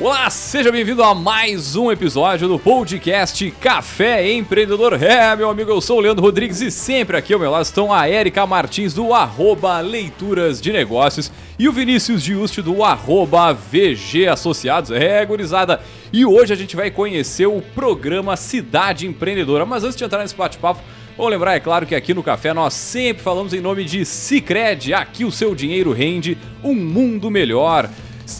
[0.00, 5.02] Olá, seja bem-vindo a mais um episódio do podcast Café Empreendedor.
[5.02, 7.92] É, meu amigo, eu sou o Leandro Rodrigues e sempre aqui ao meu lado estão
[7.92, 14.28] a Érica Martins do arroba Leituras de Negócios e o Vinícius Giusti do arroba VG
[14.28, 14.92] Associados.
[14.92, 15.80] É, gurizada.
[16.12, 19.66] E hoje a gente vai conhecer o programa Cidade Empreendedora.
[19.66, 20.80] Mas antes de entrar nesse bate-papo,
[21.16, 24.94] Vou lembrar, é claro, que aqui no Café nós sempre falamos em nome de Cicred.
[24.94, 27.90] Aqui o seu dinheiro rende um mundo melhor.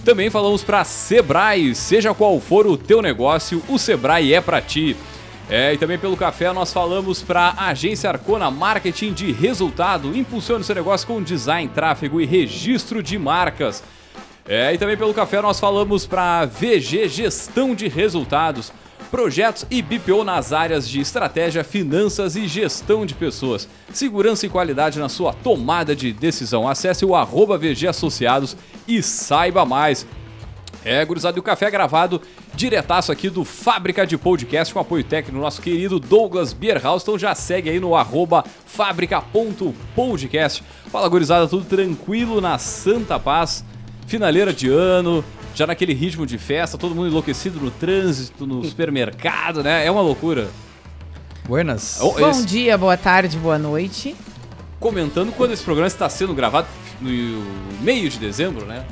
[0.05, 4.97] Também falamos para Sebrae, seja qual for o teu negócio, o Sebrae é para ti.
[5.51, 10.15] É, e também pelo café nós falamos para a Agência Arcona Marketing de Resultado.
[10.17, 13.83] Impulsione seu negócio com design, tráfego e registro de marcas.
[14.47, 18.73] É, e também pelo café nós falamos para VG Gestão de Resultados
[19.11, 23.69] projetos e BPO nas áreas de estratégia, finanças e gestão de pessoas.
[23.93, 26.69] Segurança e qualidade na sua tomada de decisão.
[26.69, 30.07] Acesse o arroba VG Associados e saiba mais.
[30.85, 32.23] É, gurizada, e o café é gravado
[32.55, 37.03] diretaço aqui do Fábrica de Podcast com apoio técnico nosso querido Douglas Bierhaus.
[37.03, 40.63] Então já segue aí no arroba fábrica.podcast.
[40.91, 43.65] Fala, gurizada, tudo tranquilo na Santa Paz.
[44.07, 45.23] Finaleira de ano,
[45.59, 49.85] já naquele ritmo de festa, todo mundo enlouquecido no trânsito, no supermercado, né?
[49.85, 50.49] É uma loucura.
[51.45, 51.99] Buenas.
[52.01, 52.47] Oh, Bom esse...
[52.47, 54.15] dia, boa tarde, boa noite.
[54.79, 56.69] Comentando quando esse programa está sendo gravado
[57.01, 57.11] no
[57.81, 58.85] meio de dezembro, né?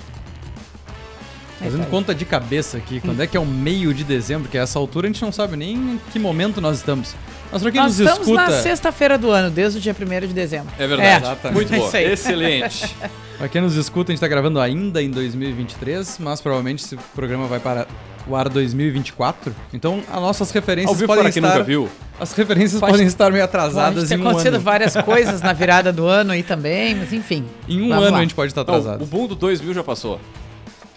[1.60, 4.62] Fazendo conta de cabeça aqui, quando é que é o meio de dezembro, que a
[4.62, 7.14] essa altura a gente não sabe nem em que momento nós estamos.
[7.56, 8.50] Mas pra quem nós nos estamos escuta...
[8.50, 10.72] na sexta-feira do ano, desde o dia 1 de dezembro.
[10.78, 11.38] É verdade.
[11.44, 11.50] É.
[11.50, 11.90] Muito bom.
[11.96, 12.94] Excelente.
[13.38, 17.46] Pra quem nos escuta, a gente tá gravando ainda em 2023, mas provavelmente esse programa
[17.46, 17.86] vai para
[18.26, 19.54] o ar 2024.
[19.74, 21.42] Então, as nossas referências Ao podem estar...
[21.42, 21.86] nunca viu.
[22.18, 25.52] As referências pode, podem estar meio atrasadas pode ter em um acontecido várias coisas na
[25.52, 27.44] virada do ano aí também, mas enfim.
[27.68, 28.18] Em um ano lá.
[28.18, 29.00] a gente pode estar atrasado.
[29.00, 30.18] Não, o boom do 2000 já passou.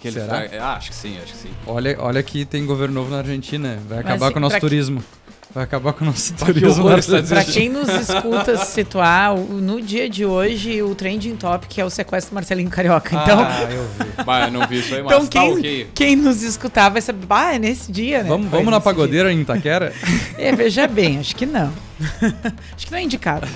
[0.02, 0.48] Que Será?
[0.62, 1.50] Ah, acho que sim, acho que sim.
[1.68, 3.78] Olha, olha que tem governo novo na Argentina.
[3.88, 5.02] Vai acabar mas, com o nosso turismo.
[5.02, 5.19] Que...
[5.52, 6.86] Vai acabar com o nosso turismo.
[7.28, 11.90] Para quem nos escuta se situar, no dia de hoje o trending topic é o
[11.90, 13.16] sequestro do Marcelinho Carioca.
[13.16, 14.24] Então, ah, eu vi.
[14.24, 15.88] Bah, não vi isso aí, mas então, quem, tá okay.
[15.96, 18.30] quem nos escutar vai saber, bah, é nesse dia, né?
[18.30, 19.40] Vamos, vamos na pagodeira dia.
[19.40, 19.92] em Itaquera?
[20.38, 21.74] É, veja bem, acho que não.
[22.76, 23.48] acho que não é indicado.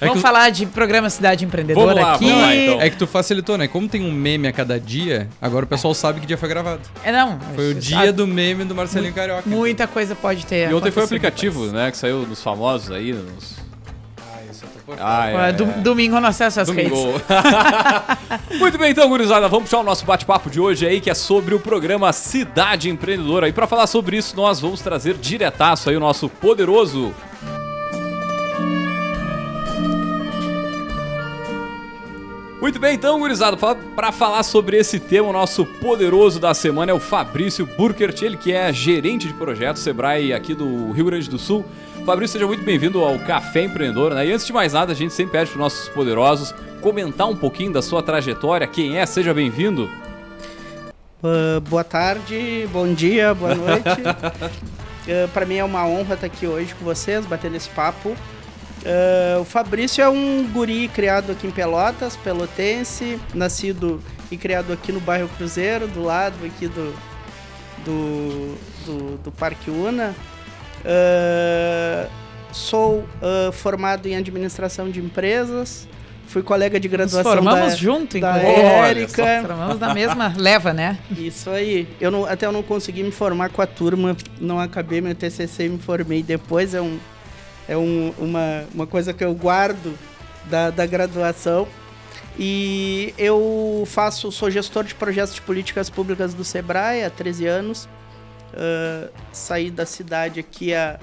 [0.00, 2.30] É vamos falar de programa Cidade Empreendedora lá, aqui.
[2.30, 2.80] Lá, então.
[2.80, 3.66] É que tu facilitou, né?
[3.66, 6.82] Como tem um meme a cada dia, agora o pessoal sabe que dia foi gravado.
[7.02, 7.38] É, não.
[7.54, 9.42] Foi o dia do meme do Marcelinho Carioca.
[9.46, 9.94] Muita então.
[9.94, 10.70] coisa pode ter.
[10.70, 11.90] E ontem foi o aplicativo, né?
[11.90, 13.58] Que saiu dos famosos aí, nos...
[14.98, 15.52] Ah, é, é.
[15.52, 17.12] Domingo no acesso às Domingo.
[17.12, 17.22] redes.
[18.58, 21.54] Muito bem, então, gurizada, vamos puxar o nosso bate-papo de hoje aí, que é sobre
[21.54, 23.48] o programa Cidade Empreendedora.
[23.48, 27.14] E para falar sobre isso, nós vamos trazer diretaço aí o nosso poderoso
[32.60, 33.56] Muito bem, então, gurizada,
[33.94, 38.36] para falar sobre esse tema, o nosso poderoso da semana é o Fabrício Burkert, ele
[38.36, 41.64] que é gerente de projetos Sebrae aqui do Rio Grande do Sul.
[42.04, 44.26] Fabrício, seja muito bem-vindo ao Café Empreendedor, né?
[44.26, 47.72] E antes de mais nada, a gente sempre pede para nossos poderosos comentar um pouquinho
[47.72, 49.88] da sua trajetória, quem é, seja bem-vindo.
[51.22, 54.02] Uh, boa tarde, bom dia, boa noite.
[54.02, 58.16] uh, para mim é uma honra estar aqui hoje com vocês, batendo esse papo.
[58.88, 64.90] Uh, o Fabrício é um guri criado aqui em Pelotas, pelotense, nascido e criado aqui
[64.92, 66.94] no bairro Cruzeiro, do lado aqui do,
[67.84, 68.54] do,
[68.86, 70.14] do, do Parque Una.
[70.80, 72.08] Uh,
[72.50, 75.86] sou uh, formado em administração de empresas.
[76.26, 79.42] Fui colega de graduação Nos formamos da, junto, da Érica.
[79.42, 80.98] Formamos na mesma leva, né?
[81.10, 81.86] Isso aí.
[82.00, 85.66] Eu não, até eu não consegui me formar com a turma, não acabei meu TCC
[85.66, 86.74] e me formei depois.
[86.74, 86.98] É um,
[87.68, 89.96] é um, uma, uma coisa que eu guardo
[90.46, 91.68] da, da graduação.
[92.38, 97.88] E eu faço, sou gestor de projetos de políticas públicas do Sebrae há 13 anos.
[98.54, 100.98] Uh, saí da cidade aqui a,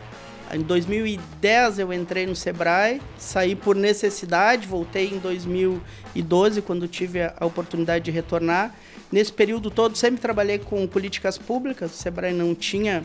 [0.51, 7.33] em 2010 eu entrei no Sebrae, saí por necessidade, voltei em 2012 quando tive a,
[7.39, 8.73] a oportunidade de retornar.
[9.11, 13.03] Nesse período todo sempre trabalhei com políticas públicas, o Sebrae não tinha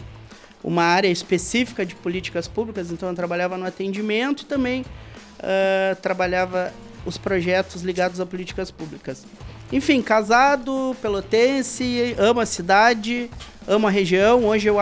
[0.62, 6.72] uma área específica de políticas públicas, então eu trabalhava no atendimento e também uh, trabalhava
[7.04, 9.26] os projetos ligados a políticas públicas.
[9.72, 13.30] Enfim, casado, pelotense, amo a cidade,
[13.66, 14.44] amo a região.
[14.44, 14.76] Hoje eu,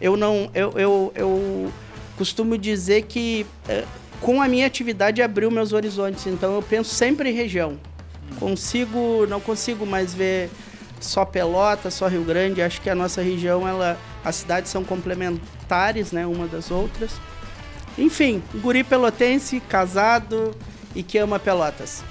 [0.00, 0.48] eu não.
[0.54, 1.72] Eu, eu, eu
[2.16, 3.86] costumo dizer que uh,
[4.20, 6.26] com a minha atividade abriu meus horizontes.
[6.26, 7.78] Então eu penso sempre em região.
[8.38, 10.48] Consigo, não consigo mais ver
[11.00, 12.62] só Pelota, só Rio Grande.
[12.62, 17.12] Acho que a nossa região, ela, as cidades são complementares, né, uma das outras.
[17.98, 20.54] Enfim, guri pelotense, casado
[20.94, 22.02] e que ama Pelotas.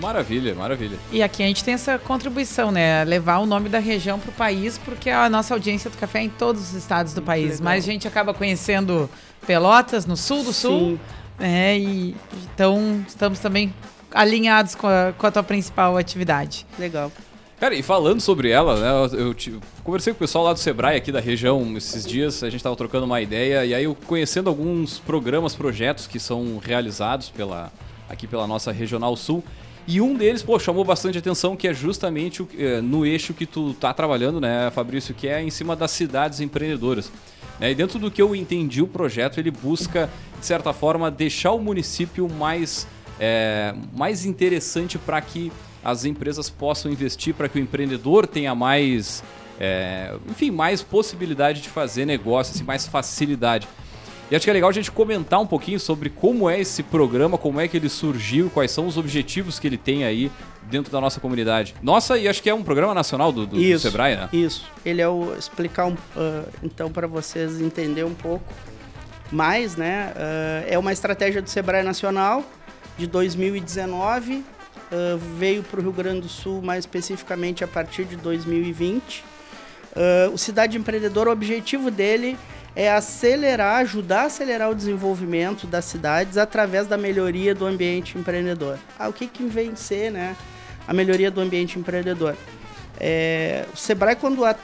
[0.00, 0.98] Maravilha, maravilha.
[1.12, 3.04] E aqui a gente tem essa contribuição, né?
[3.04, 6.22] Levar o nome da região para o país, porque a nossa audiência do café é
[6.22, 7.60] em todos os estados do país.
[7.60, 9.08] Mas a gente acaba conhecendo
[9.46, 10.80] Pelotas, no sul do sul.
[10.80, 11.00] Sim.
[11.38, 12.16] É, e
[12.52, 13.72] então estamos também
[14.10, 16.66] alinhados com a, com a tua principal atividade.
[16.78, 17.12] Legal.
[17.58, 20.98] Cara, e falando sobre ela, né, eu, eu, conversei com o pessoal lá do Sebrae,
[20.98, 24.50] aqui da região, esses dias, a gente estava trocando uma ideia, e aí eu conhecendo
[24.50, 27.72] alguns programas, projetos que são realizados pela,
[28.10, 29.42] aqui pela nossa Regional Sul,
[29.88, 33.46] e um deles, pô, chamou bastante atenção, que é justamente o, é, no eixo que
[33.46, 37.10] tu tá trabalhando, né, Fabrício, que é em cima das cidades empreendedoras.
[37.58, 41.52] Né, e dentro do que eu entendi, o projeto, ele busca, de certa forma, deixar
[41.52, 42.86] o município mais,
[43.18, 45.50] é, mais interessante para que
[45.86, 49.22] as empresas possam investir para que o empreendedor tenha mais,
[49.60, 53.68] é, enfim, mais possibilidade de fazer negócio, assim, mais facilidade.
[54.28, 57.38] E acho que é legal a gente comentar um pouquinho sobre como é esse programa,
[57.38, 60.32] como é que ele surgiu, quais são os objetivos que ele tem aí
[60.64, 61.76] dentro da nossa comunidade.
[61.80, 64.28] Nossa, e acho que é um programa nacional do, do, isso, do Sebrae, né?
[64.32, 64.64] Isso.
[64.84, 68.52] Ele é o explicar um, uh, então para vocês entender um pouco
[69.30, 70.12] mais, né?
[70.16, 72.42] Uh, é uma estratégia do Sebrae Nacional
[72.98, 74.55] de 2019
[74.90, 79.24] uh, veio para o Rio Grande do Sul, mais especificamente a partir de 2020.
[79.96, 82.36] Uh, o Cidade Empreendedor, o objetivo dele
[82.76, 88.78] é acelerar, ajudar a acelerar o desenvolvimento das cidades através da melhoria do ambiente empreendedor.
[88.98, 90.36] Ah, o que, que vem ser né,
[90.86, 92.36] a melhoria do ambiente empreendedor?
[93.00, 94.60] É, o Sebrae quando atu,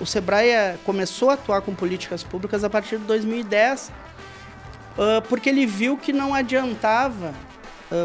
[0.00, 3.90] o, Sebrae é, começou a atuar com políticas públicas a partir de 2010
[4.98, 7.32] uh, porque ele viu que não adiantava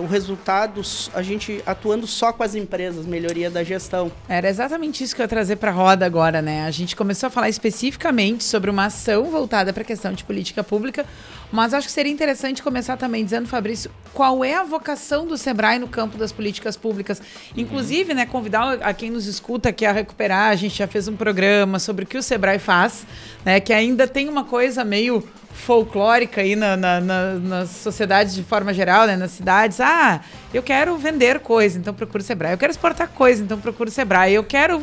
[0.02, 0.82] o resultado,
[1.14, 4.12] a gente atuando só com as empresas, melhoria da gestão.
[4.28, 6.66] Era exatamente isso que eu ia trazer para a roda agora, né?
[6.66, 10.64] A gente começou a falar especificamente sobre uma ação voltada para a questão de política
[10.64, 11.06] pública,
[11.52, 15.80] mas acho que seria interessante começar também dizendo, Fabrício, qual é a vocação do Sebrae
[15.80, 17.22] no campo das políticas públicas.
[17.56, 21.16] Inclusive, né, convidar a quem nos escuta aqui a recuperar, a gente já fez um
[21.16, 23.06] programa sobre o que o Sebrae faz,
[23.44, 25.24] né, que ainda tem uma coisa meio
[25.60, 29.80] folclórica aí na, na, na, nas sociedades de forma geral, né, nas cidades.
[29.80, 30.22] Ah,
[30.54, 32.54] eu quero vender coisa, então procuro o Sebrae.
[32.54, 34.34] Eu quero exportar coisa, então procuro o Sebrae.
[34.34, 34.80] Eu quero.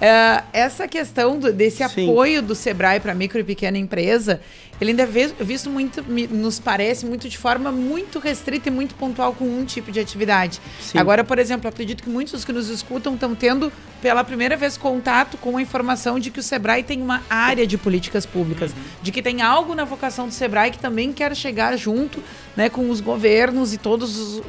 [0.00, 2.04] É, essa questão do, desse Sim.
[2.08, 4.40] apoio do Sebrae para micro e pequena empresa,
[4.80, 9.34] ele ainda é visto muito, nos parece, muito de forma muito restrita e muito pontual
[9.34, 10.60] com um tipo de atividade.
[10.80, 10.98] Sim.
[10.98, 15.36] Agora, por exemplo, acredito que muitos que nos escutam estão tendo pela primeira vez contato
[15.36, 18.78] com a informação de que o Sebrae tem uma área de políticas públicas, uhum.
[19.02, 22.22] de que tem algo na vocação do Sebrae que também quer chegar junto
[22.56, 24.40] né, com os governos e todas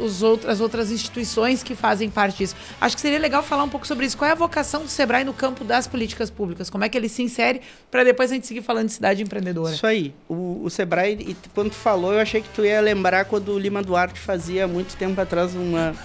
[0.47, 2.55] as outras instituições que fazem parte disso.
[2.79, 4.17] Acho que seria legal falar um pouco sobre isso.
[4.17, 6.69] Qual é a vocação do Sebrae no campo das políticas públicas?
[6.69, 9.73] Como é que ele se insere para depois a gente seguir falando de cidade empreendedora?
[9.73, 10.13] Isso aí.
[10.27, 13.59] O, o Sebrae, e quando tu falou, eu achei que tu ia lembrar quando o
[13.59, 15.95] Lima Duarte fazia muito tempo atrás uma,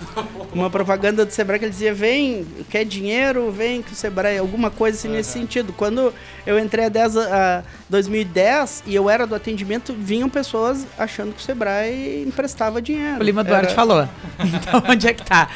[0.52, 4.70] uma propaganda do Sebrae que ele dizia: vem, quer dinheiro, vem que o Sebrae, alguma
[4.70, 5.14] coisa assim uhum.
[5.14, 5.72] nesse sentido.
[5.72, 6.12] Quando
[6.46, 11.40] eu entrei a, 10, a 2010 e eu era do atendimento, vinham pessoas achando que
[11.40, 11.85] o Sebrae
[12.26, 13.20] emprestava dinheiro.
[13.20, 13.74] O Lima Duarte era...
[13.74, 14.08] falou.
[14.38, 15.48] Então, onde é que tá?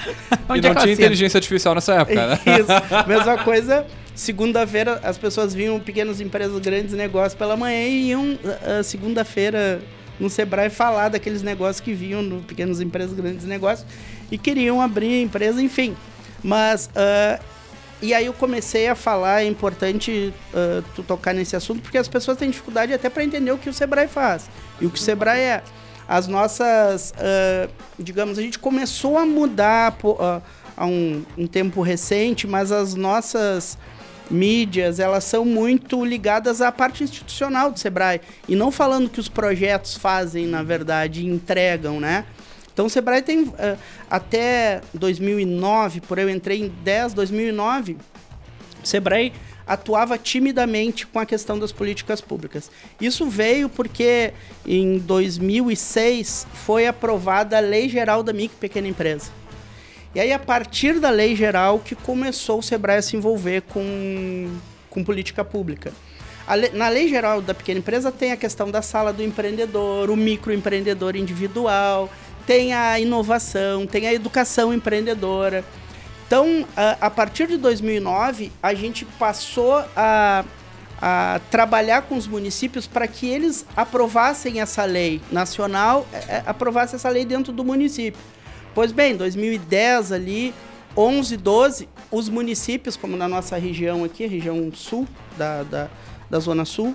[0.48, 2.38] Onde e não é tinha inteligência artificial nessa época, né?
[2.58, 3.08] Isso.
[3.08, 8.82] Mesma coisa segunda-feira as pessoas vinham pequenas empresas, grandes negócios pela manhã e iam uh,
[8.84, 9.80] segunda-feira
[10.18, 13.86] no Sebrae falar daqueles negócios que vinham no pequenas empresas, grandes negócios
[14.30, 15.96] e queriam abrir empresa, enfim.
[16.42, 17.42] Mas uh,
[18.02, 22.08] e aí eu comecei a falar, é importante uh, tu tocar nesse assunto porque as
[22.08, 24.48] pessoas têm dificuldade até para entender o que o Sebrae faz
[24.80, 25.62] e o que o Sebrae é.
[26.10, 27.14] As nossas,
[27.96, 29.96] digamos, a gente começou a mudar
[30.76, 33.78] há um, um tempo recente, mas as nossas
[34.28, 38.20] mídias, elas são muito ligadas à parte institucional do Sebrae.
[38.48, 42.24] E não falando que os projetos fazem, na verdade, entregam, né?
[42.72, 43.78] Então o Sebrae tem uh,
[44.10, 47.96] até 2009, por eu entrei em 10, 2009,
[48.82, 49.32] o Sebrae
[49.70, 52.68] atuava timidamente com a questão das políticas públicas.
[53.00, 54.32] Isso veio porque
[54.66, 59.30] em 2006 foi aprovada a Lei Geral da Micro e Pequena Empresa.
[60.12, 64.50] E aí, a partir da lei geral, que começou o Sebrae a se envolver com,
[64.88, 65.92] com política pública.
[66.72, 71.14] Na lei geral da pequena empresa tem a questão da sala do empreendedor, o microempreendedor
[71.14, 72.10] individual,
[72.44, 75.64] tem a inovação, tem a educação empreendedora.
[76.30, 76.64] Então,
[77.00, 80.44] a, partir de 2009, a gente passou a,
[81.02, 86.94] a trabalhar com os municípios para que eles aprovassem essa lei nacional, é, é aprovassem
[86.94, 88.20] essa lei dentro do município.
[88.76, 90.54] Pois bem, 2010 ali,
[90.96, 95.88] 11, 12, os municípios, como na nossa região aqui, região sul da, da,
[96.30, 96.94] da Zona Sul,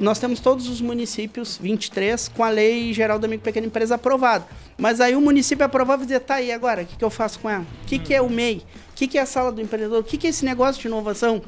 [0.00, 3.96] nós temos todos os municípios, 23, com a Lei Geral da Micro e Pequena Empresa
[3.96, 4.46] aprovada.
[4.78, 7.38] Mas aí o município aprovava e dizia, tá aí agora, o que, que eu faço
[7.40, 7.66] com ela?
[7.82, 8.62] O que, que é o MEI?
[8.90, 10.00] O que, que é a sala do empreendedor?
[10.00, 11.42] O que, que é esse negócio de inovação?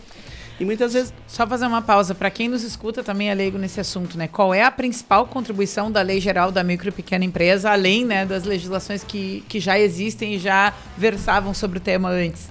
[0.60, 1.12] E muitas vezes.
[1.26, 2.14] Só fazer uma pausa.
[2.14, 4.28] Para quem nos escuta também é leigo nesse assunto, né?
[4.28, 8.26] Qual é a principal contribuição da Lei Geral da Micro e Pequena Empresa, além né,
[8.26, 12.50] das legislações que, que já existem e já versavam sobre o tema antes?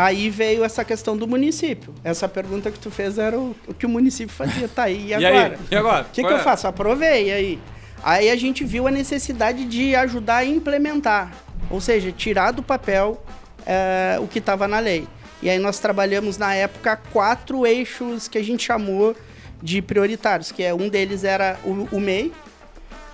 [0.00, 1.92] Aí veio essa questão do município.
[2.04, 4.68] Essa pergunta que tu fez era o, o que o município fazia.
[4.68, 5.58] Tá aí, e agora?
[5.68, 6.02] E, agora?
[6.02, 6.34] O que, que é?
[6.34, 6.68] eu faço?
[6.68, 7.58] Aprovei aí.
[8.00, 11.32] Aí a gente viu a necessidade de ajudar a implementar.
[11.68, 13.20] Ou seja, tirar do papel
[13.66, 15.04] é, o que estava na lei.
[15.42, 19.16] E aí nós trabalhamos na época quatro eixos que a gente chamou
[19.60, 22.32] de prioritários, que é um deles era o, o MEI,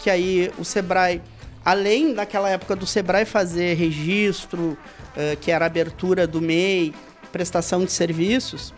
[0.00, 1.22] que aí o Sebrae,
[1.64, 4.76] além daquela época do Sebrae fazer registro,
[5.40, 6.94] que era a abertura do MEI,
[7.32, 8.72] prestação de serviços.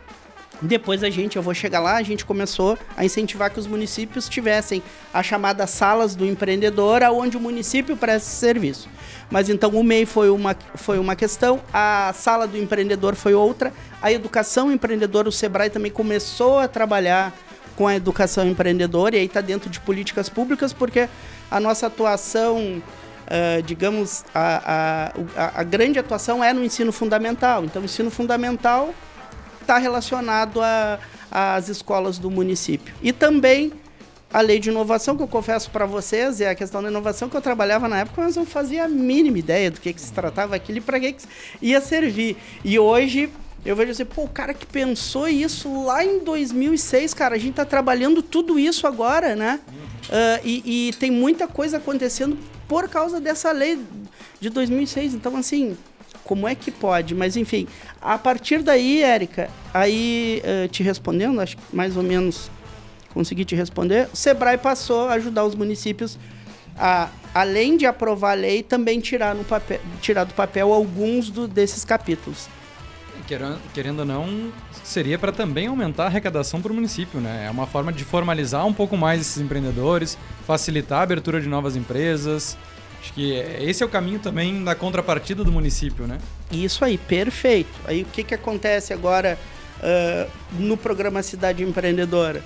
[0.62, 4.26] Depois a gente, eu vou chegar lá, a gente começou a incentivar que os municípios
[4.26, 8.88] tivessem as chamadas salas do empreendedor, onde o município presta serviço.
[9.31, 13.73] Mas então o MEI foi uma, foi uma questão, a sala do empreendedor foi outra,
[14.00, 17.35] a educação empreendedora, o Sebrae também começou a trabalhar
[17.76, 21.07] com a educação empreendedora, e aí está dentro de políticas públicas, porque
[21.50, 22.83] a nossa atuação
[23.26, 27.64] uh, digamos, a, a, a, grande atuação é no ensino fundamental.
[27.64, 28.95] Então, o ensino fundamental
[29.61, 30.61] está relacionado
[31.30, 32.95] às escolas do município.
[33.02, 33.73] E também
[34.33, 37.37] a lei de inovação, que eu confesso para vocês, é a questão da inovação que
[37.37, 40.54] eu trabalhava na época, mas eu fazia a mínima ideia do que, que se tratava
[40.54, 41.26] aquilo e para que, que
[41.62, 42.37] ia servir.
[42.64, 43.30] E hoje
[43.64, 47.50] eu vejo assim, pô, o cara que pensou isso lá em 2006, cara, a gente
[47.50, 49.61] está trabalhando tudo isso agora, né?
[50.06, 52.38] Uh, e, e, tem muita coisa acontecendo
[52.69, 53.79] por causa dessa lei
[54.41, 55.15] de 2006.
[55.15, 55.77] Então, assim,
[56.25, 57.15] como é que pode?
[57.15, 57.67] Mas, enfim,
[58.01, 62.51] a partir daí, Érica, aí uh, te respondendo, acho que mais ou menos
[63.15, 66.19] consegui te responder, o Sebrae passou a ajudar os municípios
[66.79, 71.49] a, além de aprovar a lei, também tirar, no papel, tirar do papel alguns do,
[71.49, 72.49] desses capítulos.
[73.27, 74.53] Querendo, querendo ou não,
[74.85, 77.47] seria para também aumentar a arrecadação para o município, né?
[77.47, 81.77] É uma forma de formalizar um pouco mais esses empreendedores, facilitar a abertura de novas
[81.77, 82.57] empresas.
[83.01, 86.19] Acho que esse é o caminho também da contrapartida do município, né?
[86.51, 87.71] Isso aí, perfeito.
[87.85, 89.39] Aí o que, que acontece agora
[89.79, 92.43] uh, no programa Cidade Empreendedora?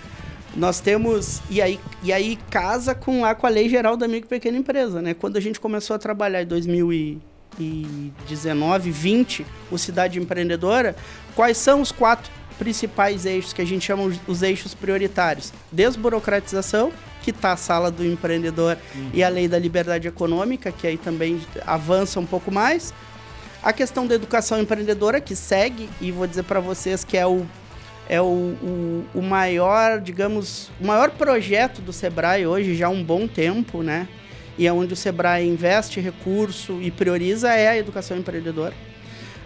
[0.54, 1.40] Nós temos.
[1.48, 4.58] E aí, e aí casa com lá com a Lei Geral da Micro e Pequena
[4.58, 5.14] Empresa, né?
[5.14, 7.20] Quando a gente começou a trabalhar em
[7.56, 10.96] 2019, 20, o Cidade Empreendedora,
[11.34, 15.52] quais são os quatro principais eixos que a gente chama os eixos prioritários?
[15.72, 16.92] Desburocratização,
[17.22, 19.10] que está a sala do empreendedor uhum.
[19.12, 22.94] e a lei da liberdade econômica, que aí também avança um pouco mais.
[23.62, 27.46] A questão da educação empreendedora, que segue, e vou dizer para vocês que é o,
[28.08, 33.04] é o, o, o, maior, digamos, o maior projeto do Sebrae hoje, já há um
[33.04, 34.08] bom tempo, né?
[34.60, 38.74] E é onde o Sebrae investe recurso e prioriza é a educação empreendedora.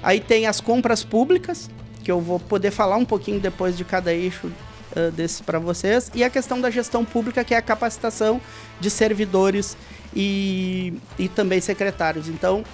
[0.02, 1.70] Aí tem as compras públicas,
[2.02, 6.10] que eu vou poder falar um pouquinho depois de cada eixo uh, desses para vocês.
[6.16, 8.40] E a questão da gestão pública, que é a capacitação
[8.80, 9.76] de servidores
[10.12, 12.28] e, e também secretários.
[12.28, 12.64] Então,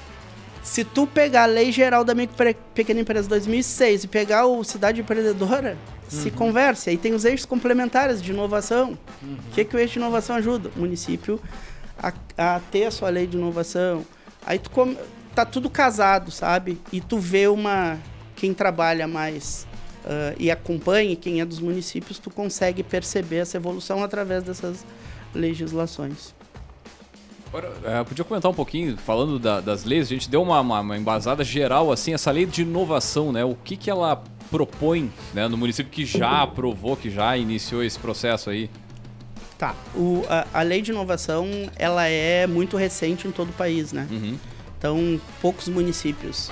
[0.63, 2.35] se tu pegar a Lei Geral da Micro
[2.75, 5.77] Pequena Empresa 2006 e pegar o Cidade Empreendedora,
[6.11, 6.23] uhum.
[6.23, 6.89] se converse.
[6.89, 8.99] Aí tem os eixos complementares de inovação.
[9.23, 9.37] O uhum.
[9.53, 10.71] que, que o eixo de inovação ajuda?
[10.75, 11.39] O município
[12.03, 14.05] a, a ter a sua lei de inovação.
[14.45, 14.97] Aí tu come,
[15.35, 16.81] tá tudo casado, sabe?
[16.93, 17.99] E tu vê uma
[18.37, 19.67] quem trabalha mais
[20.05, 24.85] uh, e acompanha quem é dos municípios, tu consegue perceber essa evolução através dessas
[25.35, 26.35] legislações.
[27.49, 30.81] Agora, é, podia comentar um pouquinho, falando da, das leis, a gente deu uma, uma,
[30.81, 33.45] uma, embasada geral, assim, essa lei de inovação, né?
[33.45, 37.99] O que, que ela propõe né, no município que já aprovou, que já iniciou esse
[37.99, 38.71] processo aí?
[39.61, 43.93] Tá, o, a, a lei de inovação, ela é muito recente em todo o país,
[43.93, 44.09] né?
[44.11, 44.39] Uhum.
[44.79, 46.51] Então, poucos municípios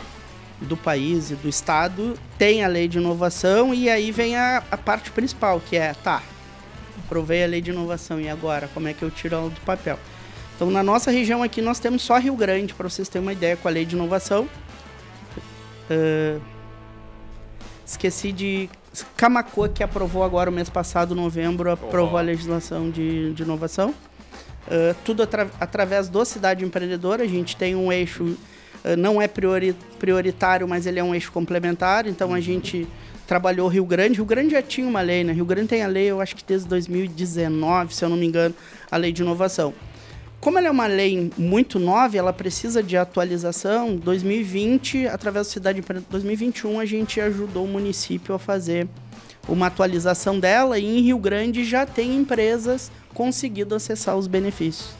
[0.60, 4.76] do país e do estado têm a lei de inovação e aí vem a, a
[4.76, 6.22] parte principal, que é, tá,
[7.08, 9.98] provei a lei de inovação e agora, como é que eu tiro ela do papel?
[10.54, 13.56] Então, na nossa região aqui, nós temos só Rio Grande, para vocês terem uma ideia,
[13.56, 14.46] com a lei de inovação.
[15.90, 16.42] Uh,
[17.86, 18.68] esqueci de...
[19.16, 22.18] Camacoa, que aprovou agora o mês passado, novembro, aprovou oh.
[22.18, 23.90] a legislação de, de inovação.
[23.90, 27.22] Uh, tudo atra através do Cidade Empreendedora.
[27.22, 31.32] A gente tem um eixo, uh, não é priori prioritário, mas ele é um eixo
[31.32, 32.06] complementar.
[32.06, 32.86] Então a gente
[33.26, 34.16] trabalhou Rio Grande.
[34.16, 35.32] Rio Grande já tinha uma lei, né?
[35.32, 38.54] Rio Grande tem a lei, eu acho que desde 2019, se eu não me engano,
[38.90, 39.74] a lei de inovação.
[40.40, 43.96] Como ela é uma lei muito nova, ela precisa de atualização.
[43.96, 48.86] 2020, através da cidade 2021, a gente ajudou o município a fazer
[49.48, 54.90] uma atualização dela e em Rio Grande já tem empresas conseguindo acessar os benefícios.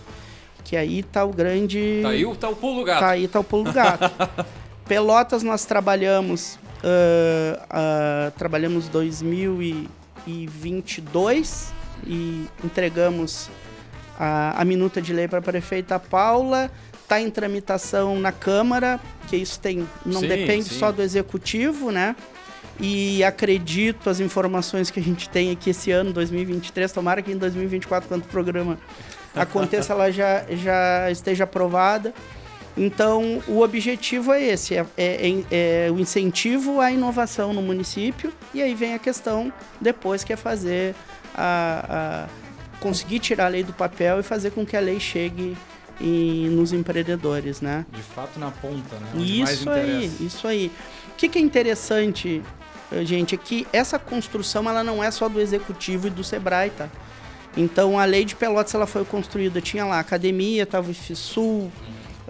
[0.64, 2.00] Que aí tá o grande.
[2.02, 3.00] Tá aí, tá o pulo do gato.
[3.00, 4.10] Tá aí tá o pulo do gato.
[4.88, 6.58] Pelotas nós trabalhamos.
[6.82, 11.72] ah, ah, trabalhamos 2022
[12.06, 13.48] e entregamos
[14.18, 16.70] a, a minuta de lei para a prefeita Paula.
[17.02, 20.78] Está em tramitação na Câmara, que isso tem não Sim, depende sim.
[20.78, 22.14] só do executivo, né?
[22.78, 27.36] E acredito as informações que a gente tem aqui esse ano, 2023, tomara que em
[27.38, 28.78] 2024, quando o programa
[29.34, 32.12] aconteça, ela já, já esteja aprovada.
[32.76, 38.62] Então, o objetivo é esse, é, é- é o incentivo à inovação no município, e
[38.62, 40.94] aí vem a questão depois que é fazer
[41.34, 42.47] a, a-
[42.80, 45.56] conseguir tirar a lei do papel e fazer com que a lei chegue
[46.00, 47.84] em- nos empreendedores, né?
[47.92, 49.08] De fato, na ponta, né?
[49.14, 50.70] Onde Isso aí, isso aí.
[51.12, 52.42] O que, que é interessante,
[52.92, 56.70] eh, gente, é que essa construção ela não é só do executivo e do Sebrae,
[56.70, 56.88] tá?
[57.56, 61.72] Então a lei de Pelotas ela foi construída, tinha lá academia, tava o IFSUL,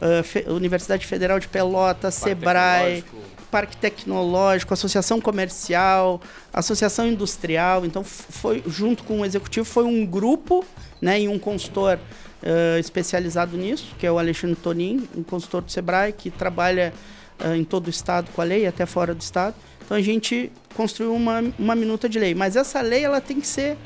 [0.00, 3.05] eh, Fe- Universidade Federal de Pelotas, Sebrae.
[3.50, 6.21] Parque Tecnológico, Associação Comercial,
[6.52, 7.85] Associação Industrial.
[7.85, 10.64] Então, foi junto com o executivo, foi um grupo
[11.00, 11.99] né, e um consultor
[12.43, 16.93] eh, especializado nisso, que é o Alexandre Tonin, um consultor do Sebrae, que trabalha
[17.38, 19.55] eh, em todo o estado com a lei, até fora do estado.
[19.85, 22.35] Então, a gente construiu uma, uma minuta de lei.
[22.35, 23.76] Mas essa lei ela tem que ser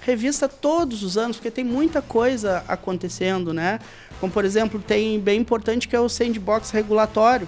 [0.00, 3.78] revista todos os anos, porque tem muita coisa acontecendo, né?
[4.18, 7.46] Como, por exemplo, tem bem importante que é o sandbox regulatório,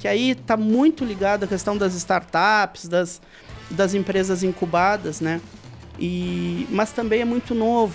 [0.00, 3.20] que aí está muito ligado à questão das startups, das,
[3.70, 5.40] das empresas incubadas, né?
[5.98, 7.94] E, mas também é muito novo.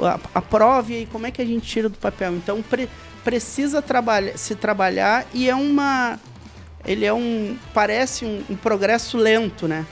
[0.00, 2.34] A, a prova e como é que a gente tira do papel?
[2.36, 2.88] Então pre-
[3.24, 6.18] precisa trabalhar, se trabalhar e é uma
[6.86, 9.84] ele é um parece um, um progresso lento, né?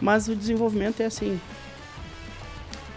[0.00, 1.40] Mas o desenvolvimento é assim.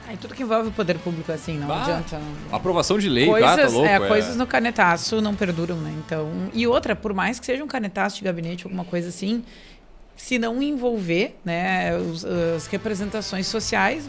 [0.08, 2.18] Aí tudo que envolve o poder público, assim, não adianta.
[2.18, 2.56] não.
[2.56, 3.88] Aprovação de lei, coisas, gata, louco.
[3.88, 5.94] é, coisas no canetaço não perduram, né?
[6.06, 9.44] Então, e outra, por mais que seja um canetaço de gabinete, alguma coisa assim,
[10.16, 14.08] se não envolver, né, os- as representações sociais,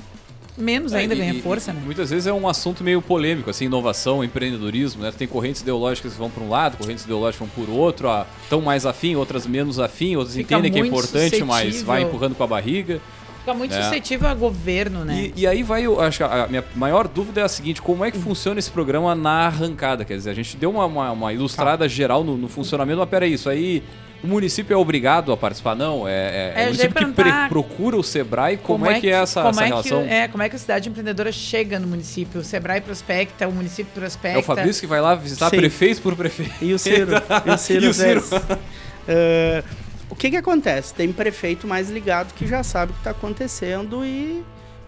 [0.57, 1.83] menos ainda É, e- ganha força, e né?
[1.85, 5.13] Muitas vezes é um assunto meio polêmico, assim, inovação, empreendedorismo, né?
[5.17, 8.61] Tem correntes ideológicas que vão para um lado, correntes ideológicas vão por outro, ah, estão
[8.61, 12.43] mais afim, outras menos afim, outras Fica entendem que é importante, mas vai empurrando com
[12.43, 13.01] a barriga.
[13.49, 13.83] Fica muito É.
[13.83, 15.31] suscetível a governo, né?
[15.35, 18.05] E, e aí vai, eu acho que a minha maior dúvida é a seguinte, como
[18.05, 20.05] é que funciona esse programa na arrancada?
[20.05, 23.33] Quer dizer, a gente deu uma, uma, uma ilustrada geral no, no funcionamento, mas peraí,
[23.33, 23.83] isso aí...
[24.21, 25.77] O município é obrigado a participar?
[25.77, 28.57] Não, é, é, é É, o município que pre- procura o Sebrae.
[28.57, 30.01] Como, é, que é essa, como essa é que- relação?
[30.03, 32.41] é, como é que a cidade empreendedora chega no município?
[32.41, 34.37] O Sebrae prospecta, o município prospecta.
[34.37, 35.59] É o Fabrício que vai lá visitar Sim.
[35.59, 36.53] prefeito por prefeito.
[36.61, 37.13] E o Ciro?
[37.47, 37.85] e o Ciro?
[37.85, 38.25] E o Ciro?
[40.11, 40.95] O que que acontece?
[40.95, 44.43] Tem prefeito mais ligado que já sabe o que está acontecendo e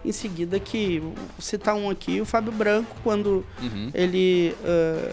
[0.04, 1.02] em seguida que
[1.38, 3.90] citar um aqui, o Fábio Branco, quando Uhum.
[3.92, 5.12] ele eh,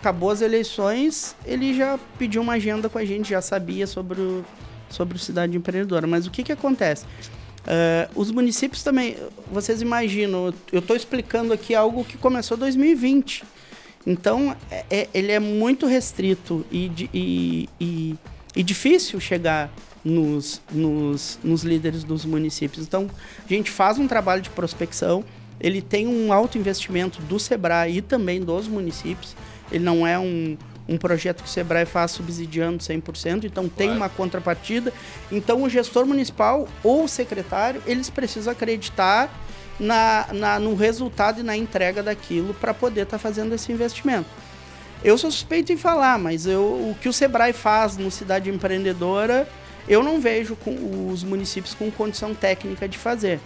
[0.00, 4.42] acabou as eleições, ele já pediu uma agenda com a gente, já sabia sobre o,
[4.88, 6.06] sobre o Cidade Empreendedora.
[6.06, 7.04] Mas o que, que acontece?
[7.66, 9.16] Eh, os municípios também,
[9.52, 13.44] vocês imaginam, eu estou explicando aqui algo que começou em 2020.
[14.06, 18.16] Então, é- é- ele é muito restrito e, e, e,
[18.54, 19.70] e difícil chegar
[20.04, 22.84] nos, nos, nos líderes dos municípios.
[22.86, 23.08] Então,
[23.44, 25.24] a gente faz um trabalho de prospecção,
[25.60, 29.36] ele tem um alto investimento do SEBRAE e também dos municípios.
[29.70, 30.56] Ele não é um,
[30.88, 34.92] um projeto que o SEBRAE faz subsidiando 100%, então tem uma contrapartida.
[35.30, 39.32] Então, o gestor municipal ou o secretário, eles precisam acreditar
[39.78, 44.26] na, na- no resultado e na entrega daquilo para poder estar fazendo esse investimento.
[45.04, 49.48] Eu sou suspeito em falar, mas eu, o que o Sebrae faz no Cidade Empreendedora,
[49.88, 53.40] eu não vejo com os municípios com condição técnica de fazer,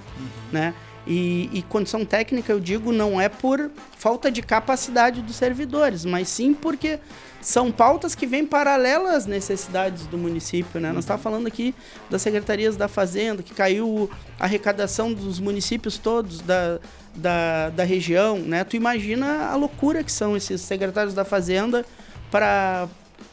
[0.53, 0.75] né?
[1.07, 6.29] E, e condição técnica, eu digo, não é por falta de capacidade dos servidores, mas
[6.29, 6.99] sim porque
[7.41, 10.91] são pautas que vêm paralelas às necessidades do município, né?
[10.91, 11.73] Nós estávamos falando aqui
[12.11, 16.81] das secretarias da Fazenda, que caiu a arrecadação dos municípios todos da,
[17.15, 18.65] da, da região, né?
[18.65, 21.85] Tu imagina a loucura que são esses secretários da Fazenda
[22.33, 22.89] para...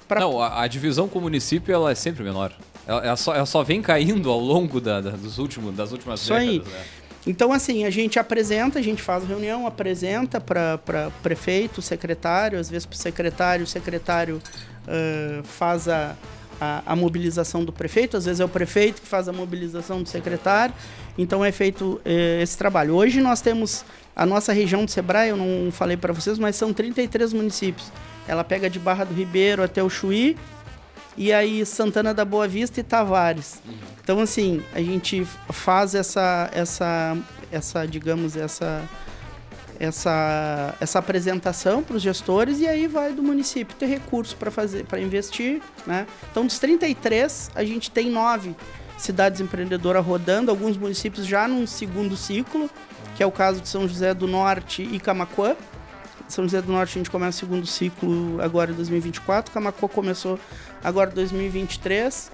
[0.07, 2.53] pra- Não, a, a divisão com o município ela é sempre menor.
[2.85, 6.21] Ela, ela só, ela só vem caindo ao longo da, da- dos últimos, das últimas
[6.21, 6.59] Isso aí.
[6.59, 6.73] décadas.
[6.73, 6.85] né?
[7.25, 10.77] Então, assim, a gente apresenta, a gente faz reunião, apresenta para
[11.21, 14.41] prefeito, secretário, às vezes para o secretário, o secretário
[14.87, 16.15] ah, faz a,
[16.59, 20.09] a, a mobilização do prefeito, às vezes é o prefeito que faz a mobilização do
[20.09, 20.75] secretário.
[21.17, 22.95] Então, é feito eh, esse trabalho.
[22.95, 26.73] Hoje nós temos a nossa região do Sebrae, eu não falei para vocês, mas são
[26.73, 27.91] 33 municípios.
[28.27, 30.35] Ela pega de Barra do Ribeiro até o Chuí,
[31.17, 33.61] e aí Santana da Boa Vista e Tavares.
[34.03, 37.17] Então, assim, a gente faz essa, essa,
[37.51, 38.81] essa digamos, essa,
[39.79, 44.85] essa, essa apresentação para os gestores e aí vai do município ter recurso para fazer,
[44.85, 46.07] para investir, né?
[46.31, 48.55] Então, dos 33, a gente tem nove
[48.97, 52.69] cidades empreendedoras rodando, alguns municípios já num segundo ciclo,
[53.15, 55.55] que é o caso de São José do Norte e Camacuã.
[56.27, 60.39] São José do Norte a gente começa o segundo ciclo agora em 2024, Camacuã começou
[60.83, 62.31] agora em 2023.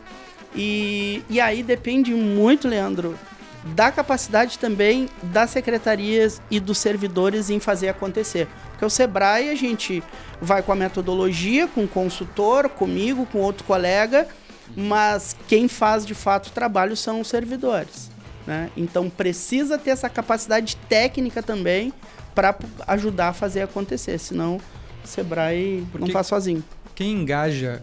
[0.56, 3.18] E, e aí depende muito, Leandro,
[3.64, 8.48] da capacidade também das secretarias e dos servidores em fazer acontecer.
[8.72, 10.02] Porque o Sebrae a gente
[10.42, 14.28] vai com a metodologia, com o consultor, comigo, com outro colega,
[14.76, 18.10] mas quem faz de fato o trabalho são os servidores.
[18.48, 18.70] Né?
[18.76, 21.94] Então precisa ter essa capacidade técnica também
[22.34, 22.58] para
[22.88, 24.58] ajudar a fazer acontecer, senão
[25.04, 26.64] o Sebrae Porque não faz sozinho.
[26.96, 27.82] Quem engaja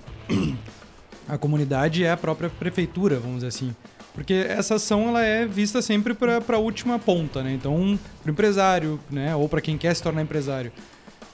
[1.29, 3.75] a comunidade é a própria prefeitura, vamos dizer assim.
[4.15, 7.53] Porque essa ação ela é vista sempre para a última ponta, né?
[7.53, 9.37] Então, para o empresário, né?
[9.37, 10.73] ou para quem quer se tornar empresário.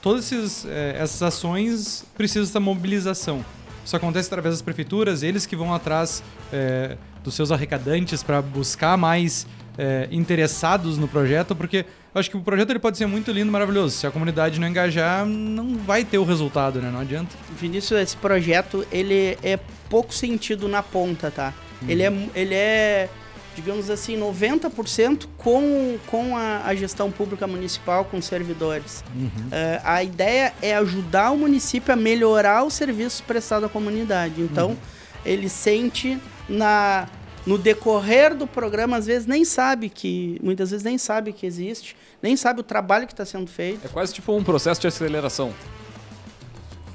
[0.01, 3.43] Todas esses, eh, essas ações precisam dessa mobilização.
[3.85, 8.97] Isso acontece através das prefeituras, eles que vão atrás eh, dos seus arrecadantes para buscar
[8.97, 13.31] mais eh, interessados no projeto, porque eu acho que o projeto ele pode ser muito
[13.31, 13.97] lindo, maravilhoso.
[13.97, 16.91] Se a comunidade não engajar, não vai ter o resultado, né?
[16.91, 17.35] Não adianta.
[17.59, 19.59] Vinícius, esse projeto ele é
[19.89, 21.53] pouco sentido na ponta, tá?
[21.87, 23.09] Ele, é, ele é,
[23.55, 29.03] digamos assim, 90% com, com a, a gestão pública municipal, com servidores.
[29.51, 34.41] Eh, a ideia é ajudar o município a melhorar os serviços prestados à comunidade.
[34.41, 34.77] Então,
[35.25, 37.07] ele sente na
[37.45, 41.95] no decorrer do programa, às vezes nem sabe que, muitas vezes nem sabe que existe,
[42.21, 43.85] nem sabe o trabalho que está sendo feito.
[43.85, 45.51] É quase tipo um processo de aceleração.